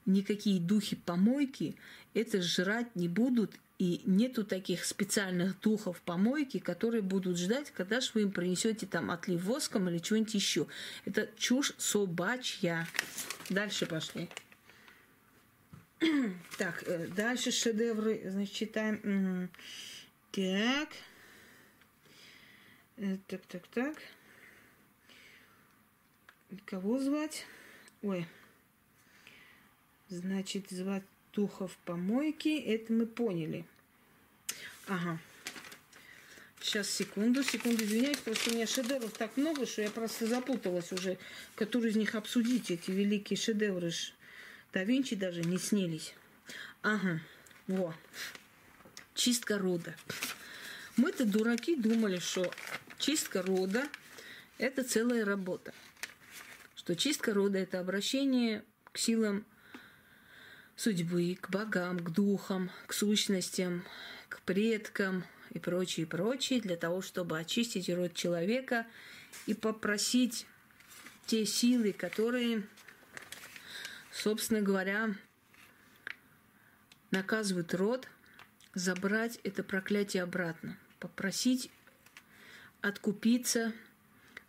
[0.06, 1.76] Никакие духи помойки
[2.14, 8.12] это жрать не будут и нету таких специальных духов помойки, которые будут ждать, когда же
[8.14, 10.68] вы им принесете там отлив воском или что-нибудь еще.
[11.04, 12.88] Это чушь собачья.
[13.50, 14.30] Дальше пошли.
[16.58, 19.50] Так, э, дальше шедевры, значит, читаем.
[20.32, 20.90] Так.
[22.98, 23.98] Э, так, так, так.
[26.66, 27.46] Кого звать?
[28.02, 28.28] Ой.
[30.10, 31.04] Значит, звать
[31.36, 33.66] духов помойки, это мы поняли.
[34.88, 35.20] Ага.
[36.62, 41.18] Сейчас, секунду, секунду, извиняюсь, просто у меня шедевров так много, что я просто запуталась уже,
[41.56, 43.92] который из них обсудить, эти великие шедевры.
[44.74, 46.16] Да Винчи даже не снились.
[46.82, 47.22] Ага,
[47.68, 47.94] во.
[49.14, 49.96] Чистка рода.
[50.98, 52.52] Мы-то дураки думали, что
[52.98, 53.88] чистка рода–
[54.58, 55.74] это целая работа.
[56.76, 59.46] Что чистка рода– это обращение к силам
[60.76, 63.84] судьбы, к богам, к духам, к сущностям,
[64.30, 68.86] к предкам и прочее, прочее, для того, чтобы очистить род человека
[69.46, 70.46] и попросить
[71.26, 72.64] те силы, которые,
[74.12, 75.16] собственно говоря,
[77.12, 78.08] наказывают род,
[78.74, 81.72] забрать это проклятие обратно, попросить
[82.82, 83.72] откупиться,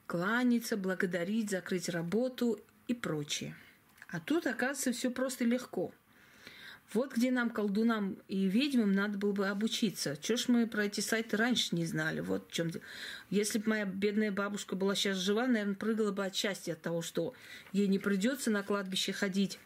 [0.06, 3.56] кланяться, благодарить, закрыть работу и прочее.
[4.08, 5.94] А тут, оказывается, все просто легко–
[6.92, 10.16] вот где нам, колдунам и ведьмам, надо было бы обучиться.
[10.20, 12.20] Чего ж мы про эти сайты раньше не знали?
[12.20, 12.70] Вот в чем
[13.29, 17.03] Если бы моя бедная бабушка была сейчас жива, наверное, прыгала бы от счастья от того,
[17.03, 17.35] что
[17.72, 19.59] ей не придется на кладбище ходить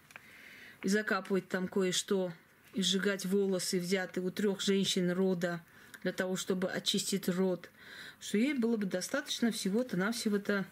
[0.82, 2.32] и закапывать там кое-что,
[2.72, 5.60] и сжигать волосы, взятые у трех женщин рода,
[6.02, 7.68] для того, чтобы очистить род.
[8.20, 10.64] Что ей было бы достаточно всего-то навсего-то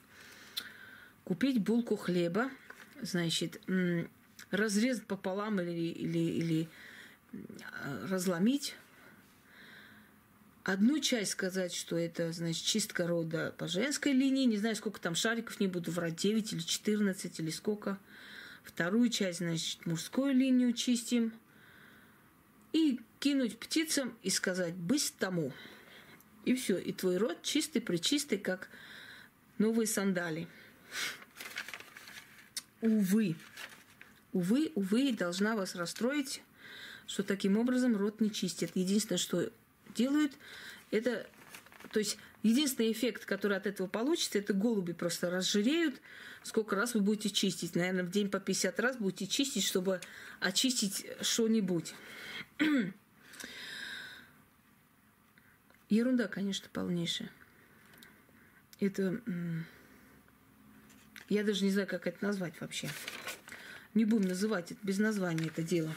[1.25, 2.51] купить булку хлеба,
[3.03, 3.61] значит,
[4.51, 6.69] разрезать пополам или, или, или
[7.33, 8.75] э, разломить.
[10.65, 14.45] Одну часть сказать, что это, значит, чистка рода по женской линии.
[14.45, 17.99] Не знаю, сколько там шариков, не буду врать, 9 или 14 или сколько.
[18.65, 21.33] Вторую часть, значит, мужскую линию чистим.
[22.75, 25.53] И кинуть птицам и сказать «бысь тому».
[26.45, 28.69] И все, и твой род чистый, причистый, как
[29.57, 30.49] новые сандали.
[32.81, 33.37] Увы.
[34.33, 36.43] Увы, увы, должна вас расстроить,
[37.07, 38.73] что таким образом рот не чистит.
[38.75, 39.51] Единственное, что
[39.95, 40.33] делают,
[40.91, 41.27] это...
[41.93, 46.01] То есть единственный эффект, который от этого получится, это голуби просто разжиреют.
[46.43, 47.75] Сколько раз вы будете чистить?
[47.75, 50.01] Наверное, в день по 50 раз будете чистить, чтобы
[50.41, 51.95] очистить что-нибудь.
[55.89, 57.31] Ерунда, конечно, полнейшая.
[58.81, 59.23] Это...
[61.31, 62.91] Я даже не знаю, как это назвать вообще.
[63.95, 65.93] Не будем называть это без названия это дело.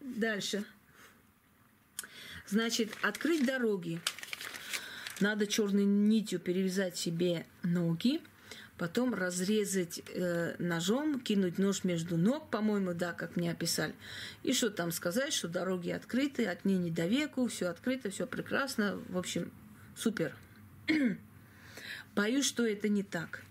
[0.00, 0.64] Дальше.
[2.46, 4.00] Значит, открыть дороги.
[5.20, 8.20] Надо черной нитью перевязать себе ноги,
[8.78, 13.94] потом разрезать э, ножом, кинуть нож между ног, по-моему, да, как мне описали.
[14.44, 18.98] И что там сказать, что дороги открыты, от ныне до веку, все открыто, все прекрасно.
[19.08, 19.50] В общем,
[19.96, 20.34] супер.
[22.14, 23.42] Боюсь, что это не так.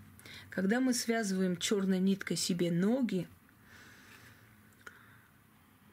[0.58, 3.28] Когда мы связываем черной ниткой себе ноги,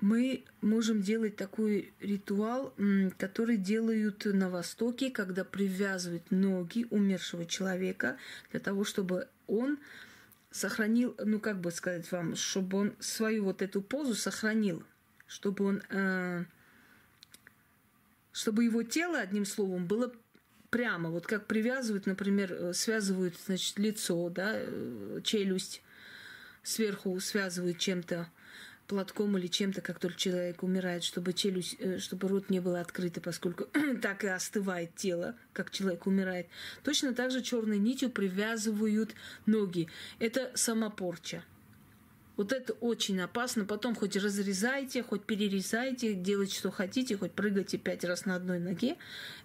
[0.02, 2.74] мы можем делать такой ритуал,
[3.20, 8.18] который делают на Востоке, когда привязывают ноги умершего человека
[8.50, 9.78] для того, чтобы он
[10.50, 14.82] сохранил, ну как бы сказать вам, чтобы он свою вот эту позу сохранил,
[15.28, 16.44] чтобы он, э,
[18.32, 20.12] чтобы его тело, одним словом, было
[20.70, 25.82] прямо, вот как привязывают, например, э, связывают, значит, лицо, да, э, челюсть,
[26.64, 28.28] сверху связывают чем-то
[28.88, 33.18] платком или чем-то, как только человек умирает, чтобы челюсть, э, чтобы рот не был открыт,
[33.24, 33.66] поскольку
[34.02, 36.48] так и остывает тело, как человек умирает.
[36.84, 39.88] Точно так же черной нитью привязывают ноги.
[40.20, 41.44] Это самопорча.
[42.38, 43.66] Вот это очень опасно.
[43.66, 48.98] Потом хоть разрезайте, хоть перерезайте, делайте, что хотите, хоть прыгайте пять раз на одной ноге.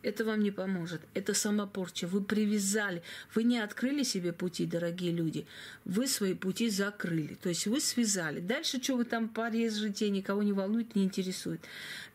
[0.02, 1.00] Это вам не поможет.
[1.14, 2.06] Это самопорча.
[2.06, 3.02] Вы привязали.
[3.34, 5.46] Вы не открыли себе пути, дорогие люди.
[5.84, 7.34] Вы свои пути закрыли.
[7.34, 8.40] То есть вы связали.
[8.40, 11.60] Дальше, что вы там порежете, никого не волнует, не интересует.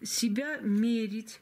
[0.04, 1.40] Себя мерить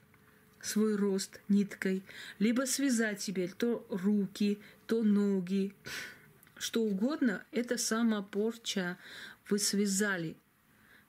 [0.61, 2.01] свой рост ниткой,
[2.39, 5.73] либо связать себе то руки, то ноги,
[6.63, 8.97] что угодно, это самопорча.
[9.49, 10.38] Вы связали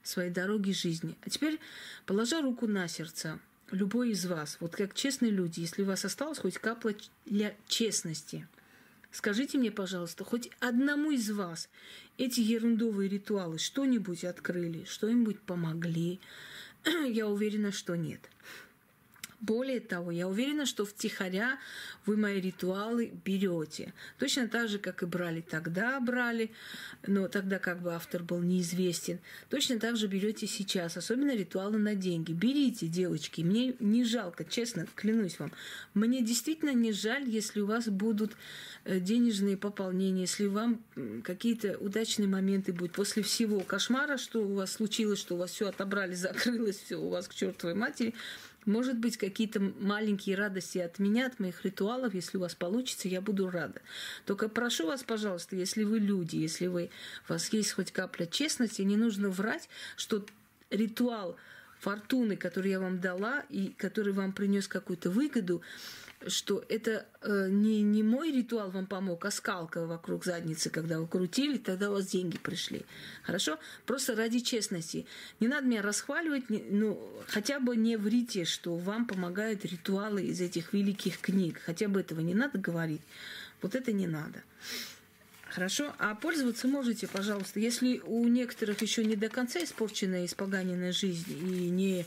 [0.03, 1.17] свои дороги жизни.
[1.25, 1.61] А теперь,
[2.07, 3.39] положа руку на сердце,
[3.71, 8.49] любой из вас, вот как честные люди, если у вас осталось хоть капля для честности,
[9.13, 11.69] скажите мне, пожалуйста, хоть одному из вас
[12.19, 16.19] эти ерундовые ритуалы что-нибудь открыли, что-нибудь помогли?
[16.85, 18.21] Я уверена, что нет.
[19.41, 21.59] Более того, я уверена, что втихаря
[22.07, 23.93] вы мои ритуалы берете.
[24.19, 26.51] Точно так же, как и брали тогда, брали,
[27.07, 29.19] но тогда как бы автор был неизвестен.
[29.51, 32.33] Точно так же берете сейчас, особенно ритуалы на деньги.
[32.33, 35.53] Берите, девочки, мне не жалко, честно, клянусь вам.
[35.95, 38.33] Мне действительно не жаль, если у вас будут
[38.85, 40.83] э, денежные пополнения, если вам
[41.23, 45.69] какие-то удачные моменты будут после всего кошмара, что у вас случилось, что у вас все
[45.69, 48.15] отобрали, закрылось, все у вас к чертовой матери,
[48.67, 53.21] может быть, какие-то маленькие радости от меня, от моих ритуалов, если у вас получится, я
[53.21, 53.81] буду рада.
[54.25, 56.91] Только прошу вас, пожалуйста, если вы люди, если вы,
[57.29, 60.25] у вас есть хоть капля честности, не нужно врать, что
[60.71, 61.37] ритуал
[61.81, 65.63] фортуны, который я вам дала и который вам принес какую-то выгоду,
[66.29, 71.07] что это э, не, не мой ритуал вам помог, а скалка вокруг задницы, когда вы
[71.07, 72.83] крутили, тогда у вас деньги пришли.
[73.23, 73.59] Хорошо?
[73.87, 75.07] Просто ради честности.
[75.41, 80.41] Не надо меня расхваливать, не, ну, хотя бы не врите, что вам помогают ритуалы из
[80.41, 81.61] этих великих книг.
[81.65, 83.03] Хотя бы этого не надо говорить.
[83.63, 84.43] Вот это не надо.
[85.55, 85.95] Хорошо?
[85.99, 87.61] А пользоваться можете, пожалуйста.
[87.61, 92.05] Если у некоторых еще не до конца испорченная, испоганенная жизнь и не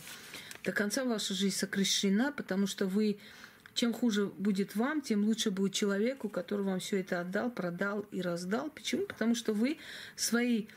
[0.65, 3.17] до конца ваша жизнь сокрещена, потому что вы
[3.78, 8.22] чем хуже будет вам, тем лучше будет человеку, который вам все это отдал, продал и
[8.22, 8.70] раздал.
[8.72, 9.06] Почему?
[9.06, 9.78] Потому что вы
[10.16, 10.68] своей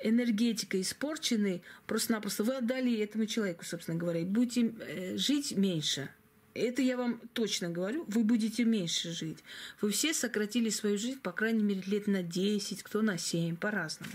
[0.00, 6.10] энергетикой испорчены, просто-напросто вы отдали этому человеку, собственно говоря, и будете э, жить меньше.
[6.54, 9.38] Это я вам точно говорю, вы будете меньше жить.
[9.80, 14.12] Вы все сократили свою жизнь, по крайней мере, лет на 10, кто на 7, по-разному.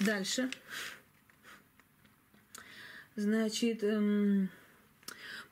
[0.00, 0.48] Дальше.
[3.16, 4.48] Значит, эм,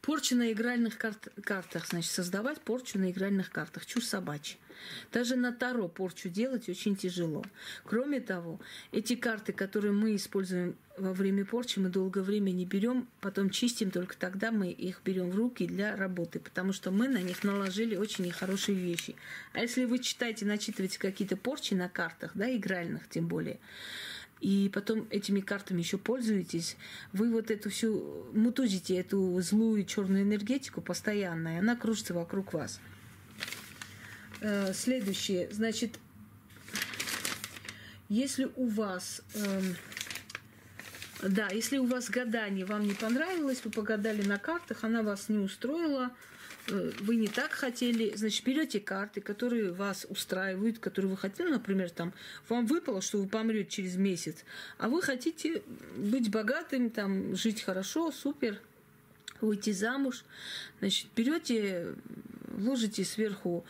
[0.08, 3.84] Порчу на игральных карт, картах, значит, создавать порчу на игральных картах.
[3.84, 4.56] Чушь собачья.
[5.12, 7.44] Даже на Таро порчу делать очень тяжело.
[7.84, 8.58] Кроме того,
[8.90, 13.90] эти карты, которые мы используем во время порчи, мы долгое время не берем, потом чистим,
[13.90, 17.94] только тогда мы их берем в руки для работы, потому что мы на них наложили
[17.94, 19.14] очень нехорошие вещи.
[19.52, 23.60] А если вы читаете, начитываете какие-то порчи на картах, да, игральных тем более,
[24.40, 26.76] и потом этими картами еще пользуетесь,
[27.12, 32.80] вы вот эту всю мутузите, эту злую черную энергетику постоянно, и она кружится вокруг вас.
[34.40, 35.98] Э, следующее, значит,
[38.08, 39.62] если у вас, э,
[41.22, 45.38] да, если у вас гадание вам не понравилось, вы погадали на картах, она вас не
[45.38, 46.12] устроила,
[46.68, 52.12] вы не так хотели, значит, берете карты, которые вас устраивают, которые вы хотели, например, там,
[52.48, 54.44] вам выпало, что вы помрете через месяц,
[54.78, 55.62] а вы хотите
[55.96, 58.60] быть богатым, там, жить хорошо, супер,
[59.40, 60.24] выйти замуж,
[60.80, 61.94] значит, берете,
[62.58, 63.64] ложите сверху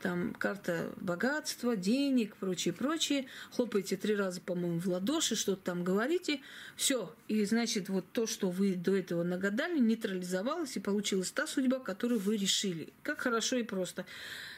[0.00, 3.26] там карта богатства, денег, прочее, прочее.
[3.50, 6.40] Хлопаете три раза, по-моему, в ладоши, что-то там говорите.
[6.76, 7.14] Все.
[7.28, 12.20] И значит, вот то, что вы до этого нагадали, нейтрализовалось и получилась та судьба, которую
[12.20, 12.92] вы решили.
[13.02, 14.04] Как хорошо и просто.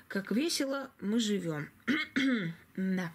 [0.09, 1.71] Как весело мы живем.
[2.77, 3.13] да.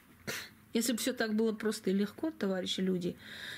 [0.74, 3.16] Если бы все так было просто и легко, товарищи люди,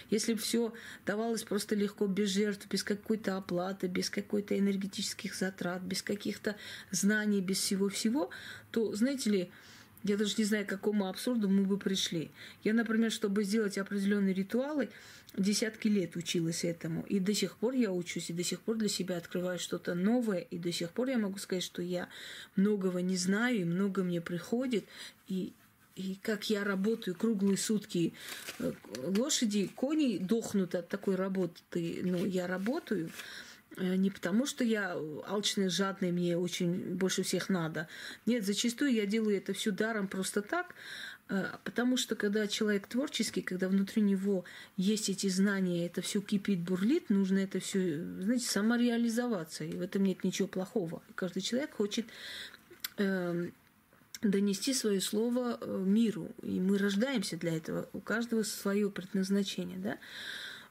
[0.10, 0.74] если бы все
[1.06, 6.56] давалось просто легко, без жертв, без какой-то оплаты, без какой-то энергетических затрат, без каких-то
[6.92, 8.30] знаний, без всего-всего,
[8.72, 9.52] то, знаете ли,
[10.04, 12.30] я даже не знаю, к какому абсурду мы бы пришли.
[12.64, 14.90] Я, например, чтобы сделать определенные ритуалы,
[15.36, 17.04] десятки лет училась этому.
[17.10, 20.42] И до сих пор я учусь, и до сих пор для себя открываю что-то новое.
[20.52, 22.08] И до сих пор я могу сказать, что я
[22.56, 24.86] многого не знаю, и много мне приходит.
[25.28, 25.54] И
[25.96, 28.14] и как я работаю круглые сутки,
[28.60, 28.72] э,
[29.18, 33.10] лошади, кони дохнут от такой работы, ну, я работаю,
[33.78, 37.88] э, не потому, что я алчная, жадная, мне очень больше всех надо.
[38.26, 40.76] Нет, зачастую я делаю это все даром просто так,
[41.28, 44.46] Э, потому что когда человек творческий, когда внутри него
[44.78, 49.64] есть эти знания, это все кипит, бурлит, нужно это все, знаете, самореализоваться.
[49.64, 51.02] И в этом нет ничего плохого.
[51.16, 52.06] Каждый человек хочет
[52.98, 53.50] э,
[54.30, 56.30] донести свое слово э, миру.
[56.42, 57.90] И мы рождаемся для этого.
[57.94, 59.78] У каждого свое предназначение.
[59.78, 59.98] Да?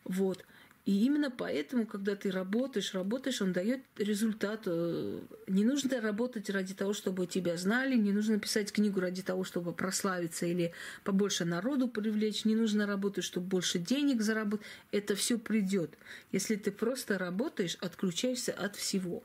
[0.05, 0.45] Вот.
[0.85, 4.65] И именно поэтому, когда ты работаешь, работаешь, он дает результат.
[4.67, 9.45] Э, не нужно работать ради того, чтобы тебя знали, не нужно писать книгу ради того,
[9.45, 14.67] чтобы прославиться или побольше народу привлечь, не нужно работать, чтобы больше денег заработать.
[14.91, 15.97] Это все придет.
[16.33, 19.23] Если ты просто работаешь, отключаешься от всего.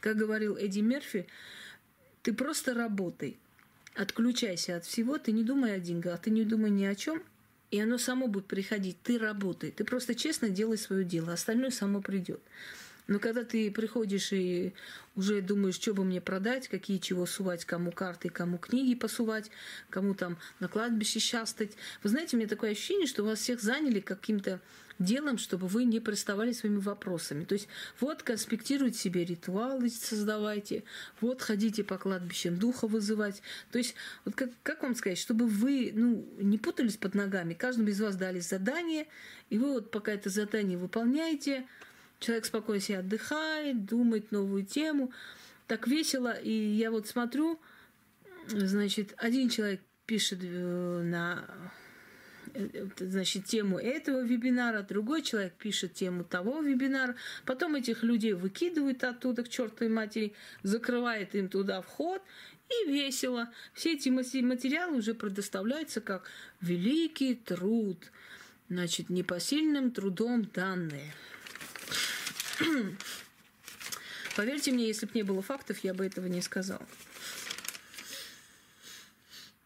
[0.00, 1.26] Как говорил Эдди Мерфи,
[2.22, 3.36] ты просто работай.
[3.94, 7.22] Отключайся от всего, ты не думай о деньгах, ты не думай ни о чем,
[7.70, 8.96] и оно само будет приходить.
[9.02, 9.70] Ты работай.
[9.70, 11.32] Ты просто честно делай свое дело.
[11.32, 12.40] Остальное само придет.
[13.10, 14.72] Но когда ты приходишь и
[15.16, 19.50] уже думаешь, что бы мне продать, какие чего сувать, кому карты, кому книги посувать,
[19.90, 21.72] кому там на кладбище счастать.
[22.04, 24.60] Вы знаете, у меня такое ощущение, что вас всех заняли каким-то
[25.00, 27.42] делом, чтобы вы не приставали своими вопросами.
[27.42, 27.66] То есть
[27.98, 30.84] вот конспектируйте себе ритуалы, создавайте,
[31.20, 33.42] вот ходите по кладбищам духа вызывать.
[33.72, 37.88] То есть вот как, как вам сказать, чтобы вы ну, не путались под ногами, каждому
[37.88, 39.08] из вас дали задание,
[39.48, 41.66] и вы вот пока это задание выполняете,
[42.20, 45.12] человек спокойно себе отдыхает, думает новую тему,
[45.66, 46.32] так весело.
[46.32, 47.60] И я вот смотрю,
[48.46, 51.44] значит, один человек пишет э, на
[52.54, 59.04] Э, значит, тему этого вебинара, другой человек пишет тему того вебинара, потом этих людей выкидывают
[59.04, 62.22] оттуда к чертовой матери, закрывает им туда вход,
[62.68, 63.50] и весело.
[63.74, 66.28] Все эти материалы уже предоставляются как
[66.60, 67.98] великий труд,
[68.68, 71.12] значит, непосильным трудом данные.
[74.36, 76.80] Поверьте мне, если бы не было фактов, я бы этого не сказал.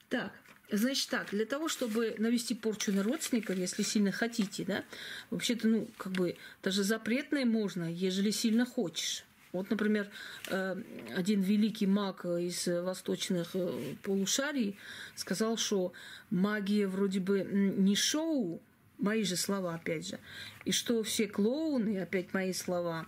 [0.08, 0.32] Так,
[0.70, 4.84] Значит так, для того, чтобы навести порчу на родственников, если сильно хотите, да,
[5.30, 9.24] вообще-то, ну, как бы, даже запретное можно, ежели сильно хочешь.
[9.52, 10.10] Вот, например,
[10.48, 10.74] э,
[11.14, 14.76] один великий маг из восточных э, полушарий
[15.14, 15.92] сказал, что
[16.30, 18.60] магия вроде бы не шоу,
[18.98, 20.18] мои же слова, опять же,
[20.64, 23.06] и что все клоуны, опять мои слова,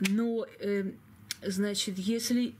[0.00, 0.92] но, э,
[1.42, 2.54] значит, если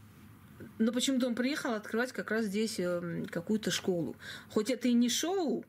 [0.79, 4.17] но почему-то он приехал открывать как раз здесь эм, какую-то школу.
[4.51, 5.65] Хоть это и не шоу,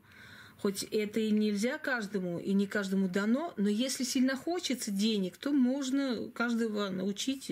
[0.58, 5.52] хоть это и нельзя каждому, и не каждому дано, но если сильно хочется денег, то
[5.52, 7.50] можно каждого научить.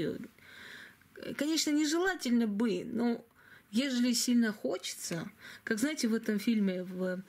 [1.36, 3.24] Конечно, нежелательно бы, но
[3.70, 5.30] ежели сильно хочется,
[5.64, 7.22] как знаете в этом фильме, в,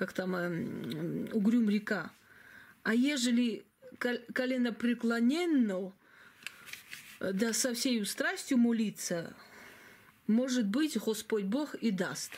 [0.00, 2.10] как там э, «Угрюм река»,
[2.84, 3.66] а ежели
[3.98, 5.92] колено преклоненно,
[7.20, 9.34] да со всей страстью молиться,
[10.26, 12.32] может быть, Господь Бог и даст.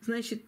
[0.00, 0.42] Значит,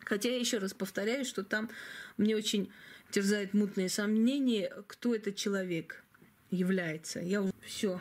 [0.00, 1.70] хотя я еще раз повторяю, что там
[2.16, 2.72] мне очень
[3.12, 6.02] терзает мутные сомнения, кто этот человек
[6.50, 7.20] является.
[7.20, 8.00] Я все.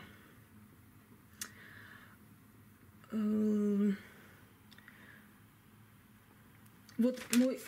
[6.97, 7.59] Вот мой,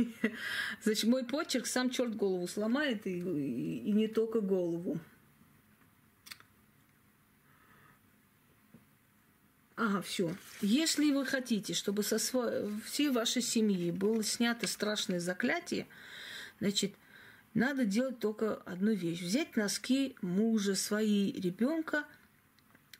[0.82, 4.98] значит, мой почерк сам черт голову сломает, и, и, и не только голову.
[9.76, 10.34] Ага, все.
[10.60, 15.88] Если вы хотите, чтобы со всей вашей семьи было снято страшное заклятие,
[16.60, 16.94] значит,
[17.54, 19.20] надо делать только одну вещь.
[19.20, 22.04] Взять носки мужа, свои, ребенка,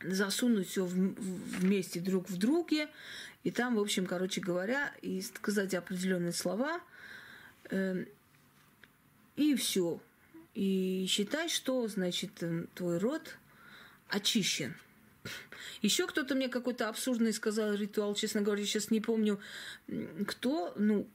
[0.02, 2.88] засунуть все вместе друг в друге,
[3.42, 6.80] и там, в общем, короче говоря, и сказать определенные слова,
[7.70, 8.04] э,
[9.36, 10.00] и все.
[10.54, 12.42] И считай, что, значит,
[12.74, 13.36] твой род
[14.08, 14.74] очищен.
[15.82, 19.38] Еще кто-то мне какой-то абсурдный сказал ритуал, честно говоря, сейчас не помню,
[20.26, 20.72] кто.
[20.76, 21.06] Ну,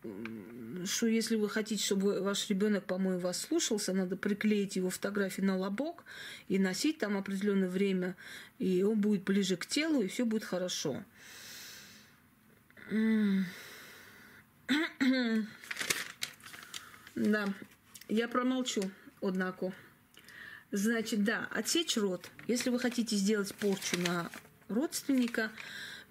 [0.85, 5.57] что если вы хотите, чтобы ваш ребенок, по-моему, вас слушался, надо приклеить его фотографии на
[5.57, 6.03] лобок
[6.47, 8.15] и носить там определенное время,
[8.57, 11.03] и он будет ближе к телу, и все будет хорошо.
[17.15, 17.49] Да,
[18.07, 18.89] я промолчу,
[19.21, 19.73] однако.
[20.72, 22.30] Значит, да, отсечь рот.
[22.47, 24.30] Если вы хотите сделать порчу на
[24.67, 25.51] родственника,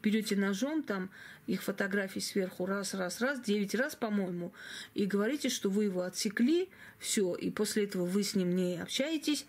[0.03, 1.11] берете ножом, там
[1.47, 4.53] их фотографии сверху раз, раз, раз, девять раз, по-моему,
[4.95, 9.47] и говорите, что вы его отсекли, все, и после этого вы с ним не общаетесь,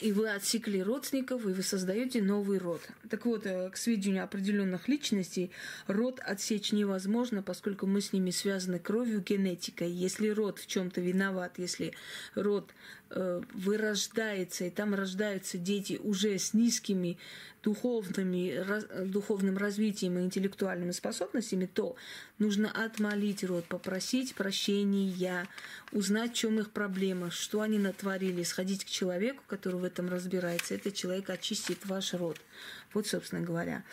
[0.00, 2.80] и вы отсекли родственников, и вы создаете новый род.
[3.10, 5.50] Так вот, э, к сведению определенных личностей,
[5.86, 9.90] род отсечь невозможно, поскольку мы с ними связаны кровью, генетикой.
[9.90, 11.94] Если род в чем-то виноват, если
[12.34, 12.70] род
[13.10, 17.18] э, вырождается, и там рождаются дети уже с низкими
[17.62, 21.96] духовными, раз, духовным развитием и интеллектуальными способностями, то
[22.38, 25.46] нужно отмолить род, попросить прощения,
[25.92, 30.74] узнать, в чем их проблема, что они натворили, сходить к человеку, который в этом разбирается.
[30.74, 32.40] Этот человек очистит ваш род.
[32.94, 33.84] Вот, собственно говоря,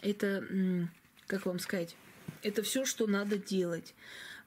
[0.00, 0.44] это,
[1.26, 1.94] как вам сказать,
[2.42, 3.94] это все, что надо делать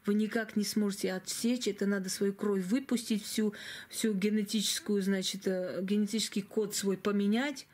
[0.06, 3.54] вы никак не сможете отсечь, это надо свою кровь выпустить, всю,
[3.90, 7.68] всю генетическую, значит, э, генетический код свой поменять,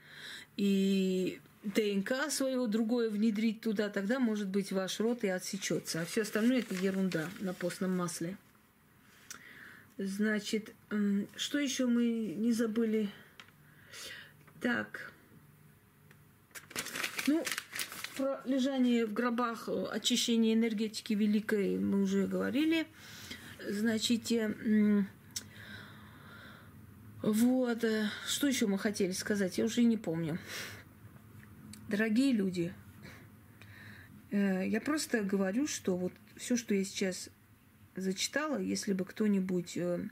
[0.57, 6.01] и ДНК своего другое внедрить туда, тогда, может быть, ваш рот и отсечется.
[6.01, 8.37] А все остальное это ерунда на постном масле.
[9.97, 10.73] Значит,
[11.35, 13.09] что еще мы не забыли?
[14.59, 15.11] Так.
[17.27, 17.43] Ну,
[18.21, 22.85] про лежание в гробах, очищение энергетики великой мы уже говорили.
[23.67, 24.31] Значит,
[27.23, 30.37] вот, э, что еще мы хотели сказать, я уже не помню.
[31.87, 32.71] Дорогие люди,
[34.29, 37.29] э, я просто говорю, что вот все, что я сейчас
[37.95, 40.09] зачитала, если бы кто-нибудь э,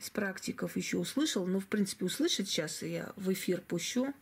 [0.00, 4.12] из практиков еще услышал, ну, в принципе, услышать сейчас я в эфир пущу,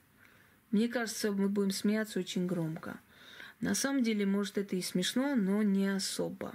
[0.71, 3.01] мне кажется, мы будем смеяться очень громко.
[3.61, 6.55] На самом деле, может, это и смешно, но не особо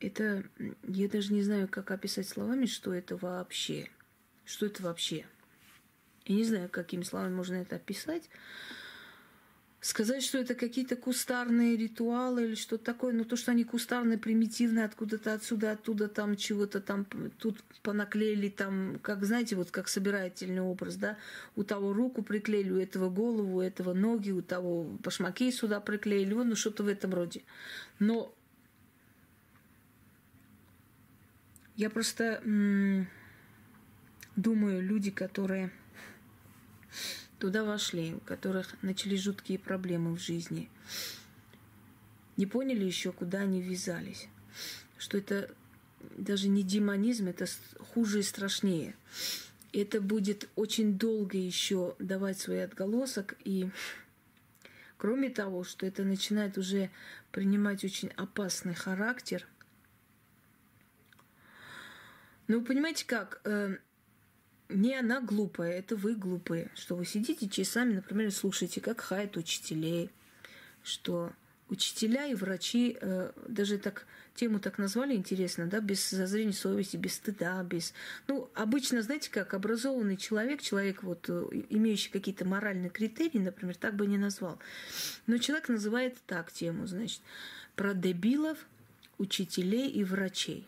[0.00, 0.44] это,
[0.84, 3.88] я даже не знаю, как описать словами, что это вообще.
[4.44, 5.26] Что это вообще?
[6.24, 8.28] Я не знаю, какими словами можно это описать.
[9.80, 14.84] Сказать, что это какие-то кустарные ритуалы или что-то такое, но то, что они кустарные, примитивные,
[14.84, 17.06] откуда-то отсюда, оттуда, там чего-то там,
[17.38, 21.16] тут понаклеили, там, как, знаете, вот как собирательный образ, да,
[21.56, 26.34] у того руку приклеили, у этого голову, у этого ноги, у того башмаки сюда приклеили,
[26.34, 27.42] ну, что-то в этом роде.
[27.98, 28.34] Но
[31.80, 32.42] Я просто
[34.36, 35.70] думаю, люди, которые
[37.40, 40.70] туда вошли, у которых начались жуткие проблемы в жизни,
[42.36, 44.28] не поняли еще, куда они ввязались.
[44.98, 45.52] Что это
[46.16, 47.46] даже не демонизм, это
[47.78, 48.94] хуже и страшнее.
[49.72, 53.36] Это будет очень долго еще давать свой отголосок.
[53.44, 53.70] И
[54.96, 56.90] кроме того, что это начинает уже
[57.32, 59.46] принимать очень опасный характер–
[62.50, 63.40] ну, понимаете как?
[64.70, 66.70] Не она глупая, это вы глупые.
[66.74, 70.10] Что вы сидите часами, например, слушаете, как хаят учителей,
[70.82, 71.32] что
[71.68, 77.14] учителя и врачи э, даже так тему так назвали интересно, да, без зазрения совести, без
[77.14, 77.92] стыда, без...
[78.26, 83.94] Ну, обычно, знаете, как образованный человек, человек, вот, э, имеющий какие-то моральные критерии, например, так
[83.94, 84.58] бы не назвал.
[85.26, 87.20] Но человек называет так тему, значит,
[87.76, 88.58] про дебилов,
[89.18, 90.66] учителей и врачей.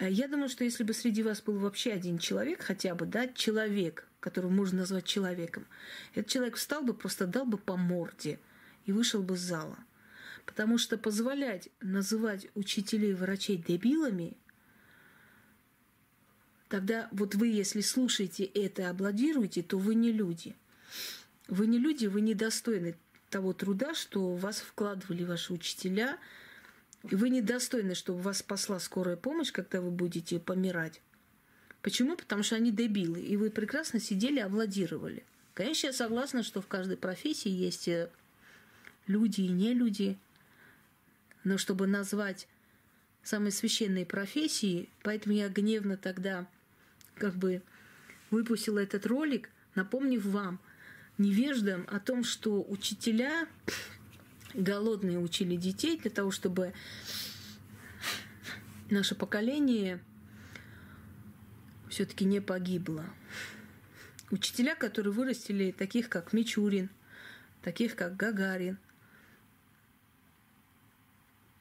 [0.00, 3.28] Э, я думаю, что если бы среди вас был вообще один человек, хотя бы, да,
[3.28, 5.66] человек, которого можно назвать человеком,
[6.14, 8.40] этот человек встал бы, просто дал бы по морде
[8.86, 9.78] и вышел бы из зала.
[10.46, 14.36] Потому что позволять называть учителей и врачей дебилами,
[16.68, 20.56] тогда вот вы, если слушаете это и аплодируете, то вы не люди.
[21.46, 22.96] Вы не люди, вы недостойны
[23.28, 26.18] того труда, что вас вкладывали ваши учителя–
[27.08, 31.00] и вы недостойны, чтобы вас спасла скорая помощь, когда вы будете помирать.
[31.82, 32.16] Почему?
[32.16, 35.24] Потому что они дебилы, и вы прекрасно сидели, аплодировали.
[35.54, 38.10] Конечно, я согласна, что в каждой профессии есть э,
[39.06, 40.18] люди и не люди,
[41.42, 42.48] но чтобы назвать
[43.22, 46.46] самые священные профессии, поэтому я гневно тогда
[47.14, 47.62] как бы
[48.30, 50.60] выпустила этот ролик, напомнив вам,
[51.18, 53.46] невеждам, о том, что учителя
[54.54, 56.72] голодные учили детей для того, чтобы
[58.90, 60.02] наше поколение
[61.88, 63.04] все-таки не погибло.
[64.30, 66.88] Учителя, которые вырастили таких, как Мичурин,
[67.62, 68.78] таких, как Гагарин,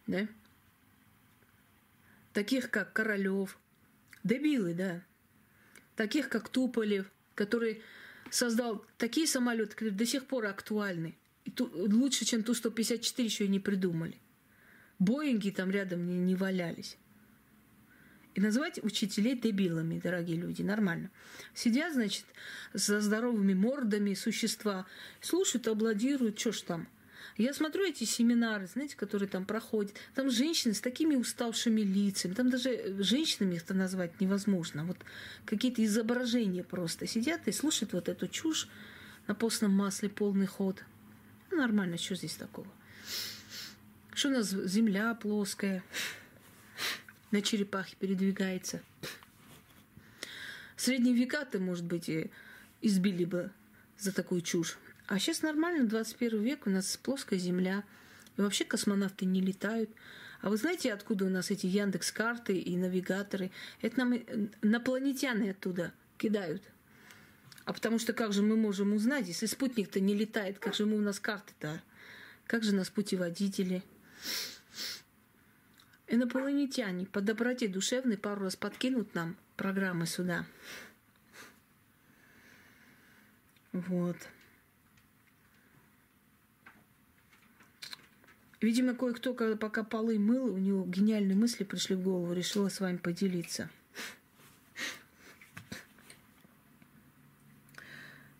[0.05, 0.27] да?
[2.33, 3.57] таких, как Королёв,
[4.23, 5.03] дебилы, да,
[5.95, 7.81] таких, как Туполев, который
[8.29, 11.15] создал такие самолеты, которые до сих пор актуальны–
[11.49, 14.17] ту, лучше, чем Ту-154 еще и не придумали.
[14.99, 16.97] Боинги там рядом не, не валялись.
[18.35, 21.09] И называть учителей дебилами, дорогие люди, нормально.
[21.53, 22.25] Сидят, значит,
[22.75, 24.85] со здоровыми мордами существа,
[25.19, 26.87] слушают, аплодируют, что ж там.
[27.37, 29.93] Я смотрю эти семинары, знаете, которые там проходят.
[30.13, 32.33] Там женщины с такими уставшими лицами.
[32.33, 34.83] Там даже женщинами их-то назвать невозможно.
[34.83, 34.97] Вот
[35.45, 38.67] какие-то изображения просто сидят и слушают вот эту чушь
[39.27, 40.83] на постном масле полный ход.
[41.51, 42.67] Ну, нормально, что здесь такого?
[44.13, 45.83] Что у нас земля плоская,
[47.31, 48.81] на черепахе передвигается.
[50.75, 52.31] В средние века-то, может быть, и
[52.81, 53.51] избили бы
[53.97, 54.77] за такую чушь.
[55.07, 57.83] А сейчас нормально, 21 век, у нас плоская земля.
[58.37, 59.89] И вообще космонавты не летают.
[60.41, 63.51] А вы знаете, откуда у нас эти Яндекс карты и навигаторы?
[63.81, 64.15] Это нам
[64.61, 66.63] инопланетяне оттуда кидают.
[67.69, 70.97] А потому что как же мы можем узнать, если спутник-то не летает, как же мы
[70.97, 71.83] у нас карты-то?
[72.47, 73.83] Как же нас путеводители?
[76.07, 80.47] Инопланетяне по доброте душевной пару раз подкинут нам программы сюда.
[83.71, 84.17] Вот.
[88.61, 92.79] Видимо, кое-кто, когда пока полы мыл, у него гениальные мысли пришли в голову, решила с
[92.79, 93.69] вами поделиться.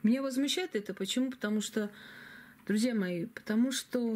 [0.03, 0.93] Меня возмущает это.
[0.93, 1.31] Почему?
[1.31, 1.91] Потому что,
[2.67, 4.15] друзья мои, потому что...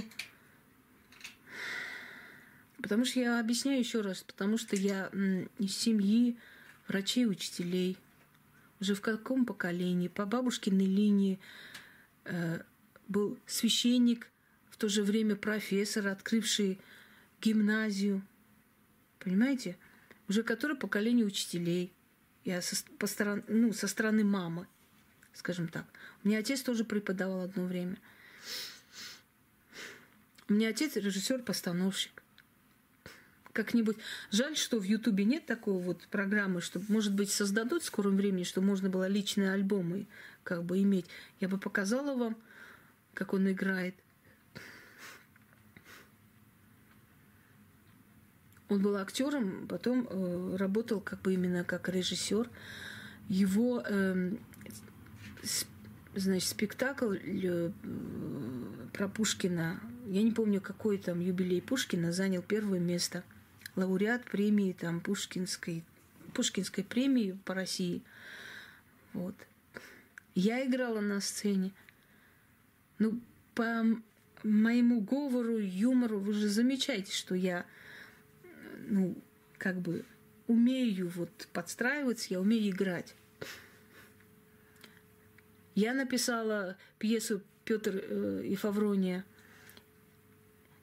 [2.82, 5.10] Потому что я объясняю еще раз, потому что я
[5.58, 6.38] из семьи
[6.88, 7.98] врачей, учителей.
[8.82, 10.10] Уже в каком поколении?
[10.10, 11.40] По бабушкиной линии
[12.26, 12.62] э,
[13.08, 14.30] был священник,
[14.70, 16.80] в то же время профессор, открывший
[17.42, 18.22] гимназию.
[19.20, 19.78] Понимаете?
[20.28, 21.94] Уже которое поколение учителей.
[22.44, 24.68] Я со, по сторон, ну, со стороны мамы,
[25.34, 25.86] скажем так.
[26.24, 27.98] У меня отец тоже преподавал одно время.
[30.50, 32.24] У меня отец режиссер-постановщик.
[33.54, 33.98] Как-нибудь.
[34.32, 38.44] Жаль, что в Ютубе нет такой вот программы, чтобы, может быть, создадут в скором времени,
[38.44, 40.08] чтобы можно было личные альбомы
[40.44, 41.06] как бы иметь.
[41.40, 42.36] Я бы показала вам,
[43.14, 43.96] как он играет.
[48.70, 52.50] Он был актером, потом э, работал как бы именно как режиссер.
[53.30, 54.32] Его, э,
[56.16, 57.72] значит, спектакль э,
[58.94, 63.24] про Пушкина, я не помню, какой там юбилей Пушкина, занял первое место.
[63.76, 65.84] Лауреат премии там Пушкинской,
[66.34, 68.04] Пушкинской премии по России.
[69.14, 69.36] Вот.
[70.36, 71.72] Я играла на сцене.
[73.00, 73.20] Ну,
[73.56, 73.84] по
[74.44, 77.66] моему говору, юмору, вы же замечаете, что я
[78.88, 79.16] ну,
[79.58, 80.06] как бы
[80.48, 83.16] умею вот подстраиваться, я умею играть.
[85.76, 89.26] Я написала пьесу Петр э, и Фаврония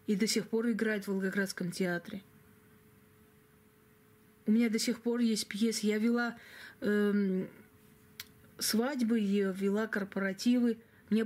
[0.07, 2.23] и до сих пор играет в Волгоградском театре.
[4.47, 5.87] У меня до сих пор есть пьесы.
[5.87, 6.37] Я вела
[6.81, 7.49] эм,
[8.59, 10.79] свадьбы, я вела корпоративы.
[11.11, 11.25] Мне